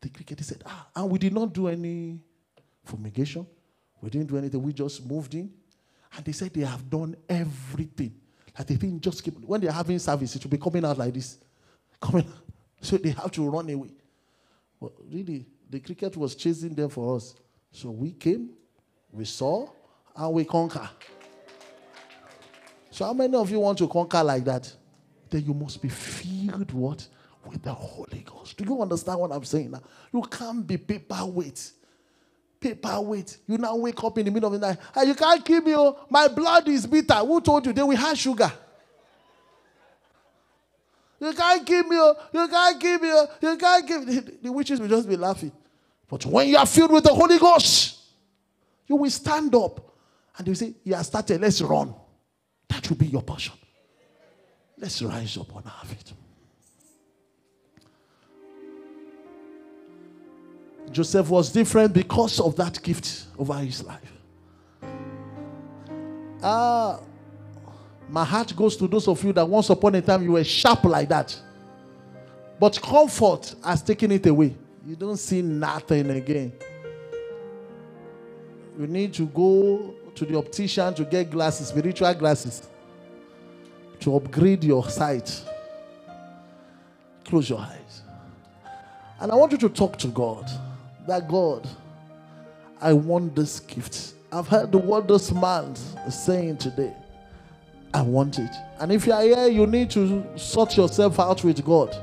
the 0.00 0.08
cricket. 0.08 0.38
They 0.38 0.44
said, 0.44 0.62
ah, 0.66 0.88
and 0.96 1.08
we 1.08 1.18
did 1.20 1.32
not 1.32 1.52
do 1.52 1.68
any 1.68 2.18
fumigation. 2.84 3.46
We 4.00 4.10
didn't 4.10 4.26
do 4.26 4.36
anything. 4.36 4.60
We 4.60 4.72
just 4.72 5.06
moved 5.06 5.34
in. 5.34 5.52
And 6.14 6.24
they 6.24 6.32
said 6.32 6.52
they 6.52 6.62
have 6.62 6.90
done 6.90 7.16
everything. 7.28 8.12
Like 8.58 8.66
the 8.66 8.74
thing 8.74 9.00
just 9.00 9.22
keep 9.22 9.38
when 9.40 9.60
they're 9.60 9.72
having 9.72 9.98
service, 9.98 10.34
it 10.36 10.42
will 10.42 10.50
be 10.50 10.58
coming 10.58 10.84
out 10.84 10.98
like 10.98 11.14
this. 11.14 11.38
Coming 12.00 12.26
so 12.80 12.98
they 12.98 13.10
have 13.10 13.30
to 13.30 13.48
run 13.48 13.70
away. 13.70 13.92
But 14.80 14.92
really, 15.10 15.46
the 15.70 15.80
cricket 15.80 16.16
was 16.16 16.34
chasing 16.34 16.74
them 16.74 16.90
for 16.90 17.16
us. 17.16 17.34
So 17.70 17.90
we 17.90 18.12
came, 18.12 18.50
we 19.10 19.24
saw, 19.24 19.68
and 20.14 20.34
we 20.34 20.44
conquer. 20.44 20.90
So 22.90 23.06
how 23.06 23.14
many 23.14 23.34
of 23.34 23.50
you 23.50 23.60
want 23.60 23.78
to 23.78 23.88
conquer 23.88 24.22
like 24.22 24.44
that? 24.44 24.70
Then 25.32 25.46
you 25.46 25.54
must 25.54 25.80
be 25.80 25.88
filled 25.88 26.72
what? 26.72 27.08
With 27.46 27.62
the 27.62 27.72
Holy 27.72 28.20
Ghost. 28.20 28.54
Do 28.58 28.64
you 28.64 28.82
understand 28.82 29.18
what 29.18 29.32
I'm 29.32 29.44
saying 29.44 29.70
now? 29.70 29.80
You 30.12 30.20
can't 30.20 30.64
be 30.66 30.76
paperweight. 30.76 31.72
Paperweight. 32.60 33.38
You 33.48 33.56
now 33.56 33.74
wake 33.76 34.04
up 34.04 34.18
in 34.18 34.26
the 34.26 34.30
middle 34.30 34.54
of 34.54 34.60
the 34.60 34.66
night. 34.66 34.78
Hey, 34.94 35.06
you 35.06 35.14
can't 35.14 35.42
kill 35.42 35.62
me. 35.62 35.74
Oh. 35.74 35.98
My 36.10 36.28
blood 36.28 36.68
is 36.68 36.86
bitter. 36.86 37.14
Who 37.14 37.40
told 37.40 37.64
you? 37.64 37.72
Then 37.72 37.86
we 37.86 37.96
have 37.96 38.16
sugar. 38.16 38.52
You 41.18 41.32
can't 41.32 41.66
kill 41.66 41.84
me. 41.84 41.96
Oh. 41.98 42.14
You 42.34 42.48
can't 42.48 42.80
kill 42.80 42.98
me. 42.98 43.08
Oh. 43.10 43.26
You 43.40 43.56
can't 43.56 43.88
kill 43.88 44.04
me. 44.04 44.20
The 44.42 44.52
witches 44.52 44.80
will 44.80 44.88
just 44.88 45.08
be 45.08 45.16
laughing. 45.16 45.52
But 46.08 46.26
when 46.26 46.46
you 46.46 46.58
are 46.58 46.66
filled 46.66 46.92
with 46.92 47.04
the 47.04 47.14
Holy 47.14 47.38
Ghost, 47.38 48.00
you 48.86 48.96
will 48.96 49.10
stand 49.10 49.54
up 49.54 49.94
and 50.36 50.46
you 50.46 50.54
say, 50.54 50.74
You 50.84 50.94
have 50.94 51.06
started, 51.06 51.40
let's 51.40 51.62
run. 51.62 51.94
That 52.68 52.86
will 52.90 52.98
be 52.98 53.06
your 53.06 53.22
portion. 53.22 53.54
Let's 54.82 55.00
rise 55.00 55.36
up 55.38 55.54
on 55.54 55.62
our 55.64 55.84
feet. 55.84 56.12
Joseph 60.90 61.28
was 61.30 61.52
different 61.52 61.94
because 61.94 62.40
of 62.40 62.56
that 62.56 62.82
gift 62.82 63.26
over 63.38 63.54
his 63.58 63.84
life. 63.84 64.12
Ah, 66.42 66.98
my 68.08 68.24
heart 68.24 68.54
goes 68.56 68.76
to 68.76 68.88
those 68.88 69.06
of 69.06 69.22
you 69.22 69.32
that 69.32 69.48
once 69.48 69.70
upon 69.70 69.94
a 69.94 70.02
time 70.02 70.24
you 70.24 70.32
were 70.32 70.42
sharp 70.42 70.82
like 70.82 71.08
that. 71.08 71.40
But 72.58 72.82
comfort 72.82 73.54
has 73.64 73.82
taken 73.82 74.10
it 74.10 74.26
away. 74.26 74.56
You 74.84 74.96
don't 74.96 75.16
see 75.16 75.42
nothing 75.42 76.10
again. 76.10 76.52
You 78.76 78.88
need 78.88 79.14
to 79.14 79.26
go 79.26 79.94
to 80.12 80.24
the 80.24 80.36
optician 80.36 80.92
to 80.94 81.04
get 81.04 81.30
glasses, 81.30 81.68
spiritual 81.68 82.12
glasses, 82.14 82.68
to 84.02 84.16
upgrade 84.16 84.64
your 84.64 84.88
sight. 84.88 85.42
Close 87.24 87.48
your 87.48 87.60
eyes. 87.60 88.02
And 89.20 89.30
I 89.30 89.34
want 89.34 89.52
you 89.52 89.58
to 89.58 89.68
talk 89.68 89.96
to 89.98 90.08
God. 90.08 90.50
That 91.06 91.28
God, 91.28 91.68
I 92.80 92.92
want 92.92 93.34
this 93.34 93.60
gift. 93.60 94.14
I've 94.32 94.48
heard 94.48 94.72
the 94.72 94.78
word 94.78 95.08
this 95.08 95.32
man 95.32 95.74
is 96.06 96.20
saying 96.20 96.58
today. 96.58 96.94
I 97.94 98.02
want 98.02 98.38
it. 98.38 98.50
And 98.80 98.90
if 98.90 99.06
you 99.06 99.12
are 99.12 99.22
here, 99.22 99.48
you 99.48 99.66
need 99.66 99.90
to 99.90 100.24
sort 100.36 100.76
yourself 100.76 101.20
out 101.20 101.44
with 101.44 101.64
God. 101.64 101.94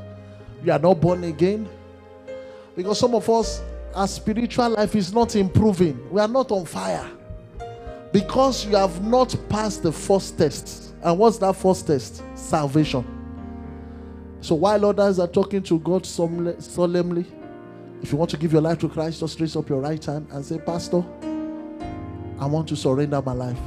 You 0.64 0.72
are 0.72 0.80
not 0.80 1.02
born 1.02 1.24
again. 1.24 1.68
Because 2.76 3.00
some 3.00 3.16
of 3.16 3.30
us, 3.30 3.62
our 3.96 4.08
spiritual 4.08 4.70
life 4.70 4.96
is 4.96 5.14
not 5.14 5.36
improving. 5.36 6.10
We 6.12 6.22
are 6.22 6.28
not 6.28 6.52
on 6.52 6.66
fire. 6.66 7.10
Because 8.14 8.66
you 8.66 8.76
have 8.76 9.04
not 9.04 9.36
passed 9.50 9.84
the 9.84 9.92
first 9.92 10.38
test. 10.38 10.89
And 11.02 11.18
what's 11.18 11.38
that 11.38 11.54
first 11.56 11.88
test? 11.88 12.24
Salvation. 12.36 13.06
So 14.42 14.56
while 14.56 14.86
others 14.86 15.20
are 15.20 15.28
talking 15.28 15.64
to 15.64 15.80
God 15.80 16.06
solemnly, 16.06 17.26
if 18.02 18.12
you 18.12 18.18
want 18.18 18.32
to 18.32 18.38
give 18.38 18.54
your 18.54 18.62
life 18.62 18.80
to 18.80 18.90
Christ, 18.90 19.20
just 19.20 19.40
raise 19.40 19.56
up 19.56 19.68
your 19.70 19.82
right 19.82 20.04
hand 20.04 20.28
and 20.32 20.46
say, 20.46 20.58
Pastor, 20.58 21.04
I 22.40 22.46
want 22.46 22.70
to 22.70 22.76
surrender 22.76 23.22
my 23.22 23.34
life. 23.34 23.60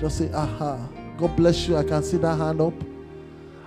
Just 0.00 0.18
say, 0.18 0.32
Aha. 0.32 0.88
God 1.18 1.36
bless 1.36 1.68
you. 1.68 1.76
I 1.76 1.84
can 1.84 2.02
see 2.02 2.16
that 2.18 2.36
hand 2.36 2.60
up. 2.60 2.74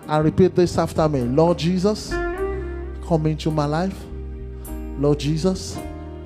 And 0.07 0.25
repeat 0.25 0.55
this 0.55 0.77
after 0.77 1.07
me 1.09 1.21
Lord 1.21 1.57
Jesus, 1.57 2.09
come 2.09 3.25
into 3.27 3.51
my 3.51 3.65
life. 3.65 3.97
Lord 4.99 5.19
Jesus, 5.19 5.79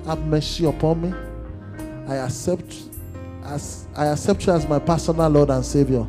have 0.06 0.18
mercy 0.26 0.64
upon 0.66 1.02
me. 1.02 1.14
I 2.08 2.16
accept 2.16 2.89
as 3.50 3.86
I 3.96 4.06
accept 4.06 4.46
you 4.46 4.52
as 4.52 4.66
my 4.68 4.78
personal 4.78 5.28
Lord 5.28 5.50
and 5.50 5.64
Savior. 5.64 6.06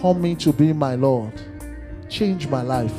Come 0.00 0.24
in 0.26 0.36
to 0.36 0.52
be 0.52 0.72
my 0.72 0.94
Lord. 0.94 1.32
Change 2.08 2.46
my 2.48 2.62
life. 2.62 2.94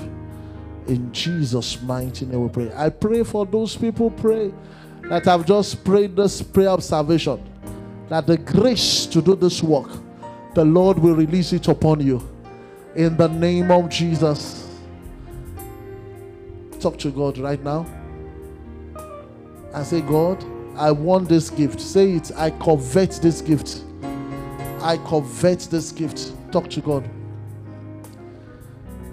In 0.88 1.12
Jesus' 1.14 1.82
mighty 1.82 2.26
name 2.26 2.42
we 2.42 2.50
pray. 2.50 2.72
I 2.76 2.90
pray 2.90 3.24
for 3.24 3.46
those 3.46 3.78
people 3.78 4.10
pray 4.10 4.52
that 5.04 5.26
have 5.26 5.46
just 5.46 5.84
prayed 5.84 6.16
this 6.16 6.42
prayer 6.42 6.70
of 6.70 6.84
salvation. 6.84 7.42
That 8.10 8.28
the 8.28 8.38
grace 8.38 9.06
to 9.08 9.22
do 9.22 9.36
this 9.36 9.62
work, 9.62 9.90
the 10.56 10.66
Lord 10.66 10.98
will 10.98 11.16
release 11.16 11.54
it 11.54 11.68
upon 11.68 12.02
you. 12.02 12.28
In 12.96 13.16
the 13.18 13.28
name 13.28 13.72
of 13.72 13.90
Jesus. 13.90 14.68
Talk 16.80 16.98
to 17.00 17.12
God 17.12 17.38
right 17.38 17.64
now. 17.64 17.86
And 19.74 19.86
say, 19.86 20.02
God, 20.02 20.44
I 20.76 20.92
want 20.92 21.30
this 21.30 21.50
gift. 21.50 21.80
Say 21.80 22.14
it. 22.14 22.32
I 22.36 22.50
covet 22.50 23.20
this 23.22 23.42
gift. 23.42 23.84
I 24.82 24.98
covet 25.06 25.68
this 25.70 25.92
gift. 25.92 26.34
Talk 26.52 26.70
to 26.72 26.82
God. 26.82 27.10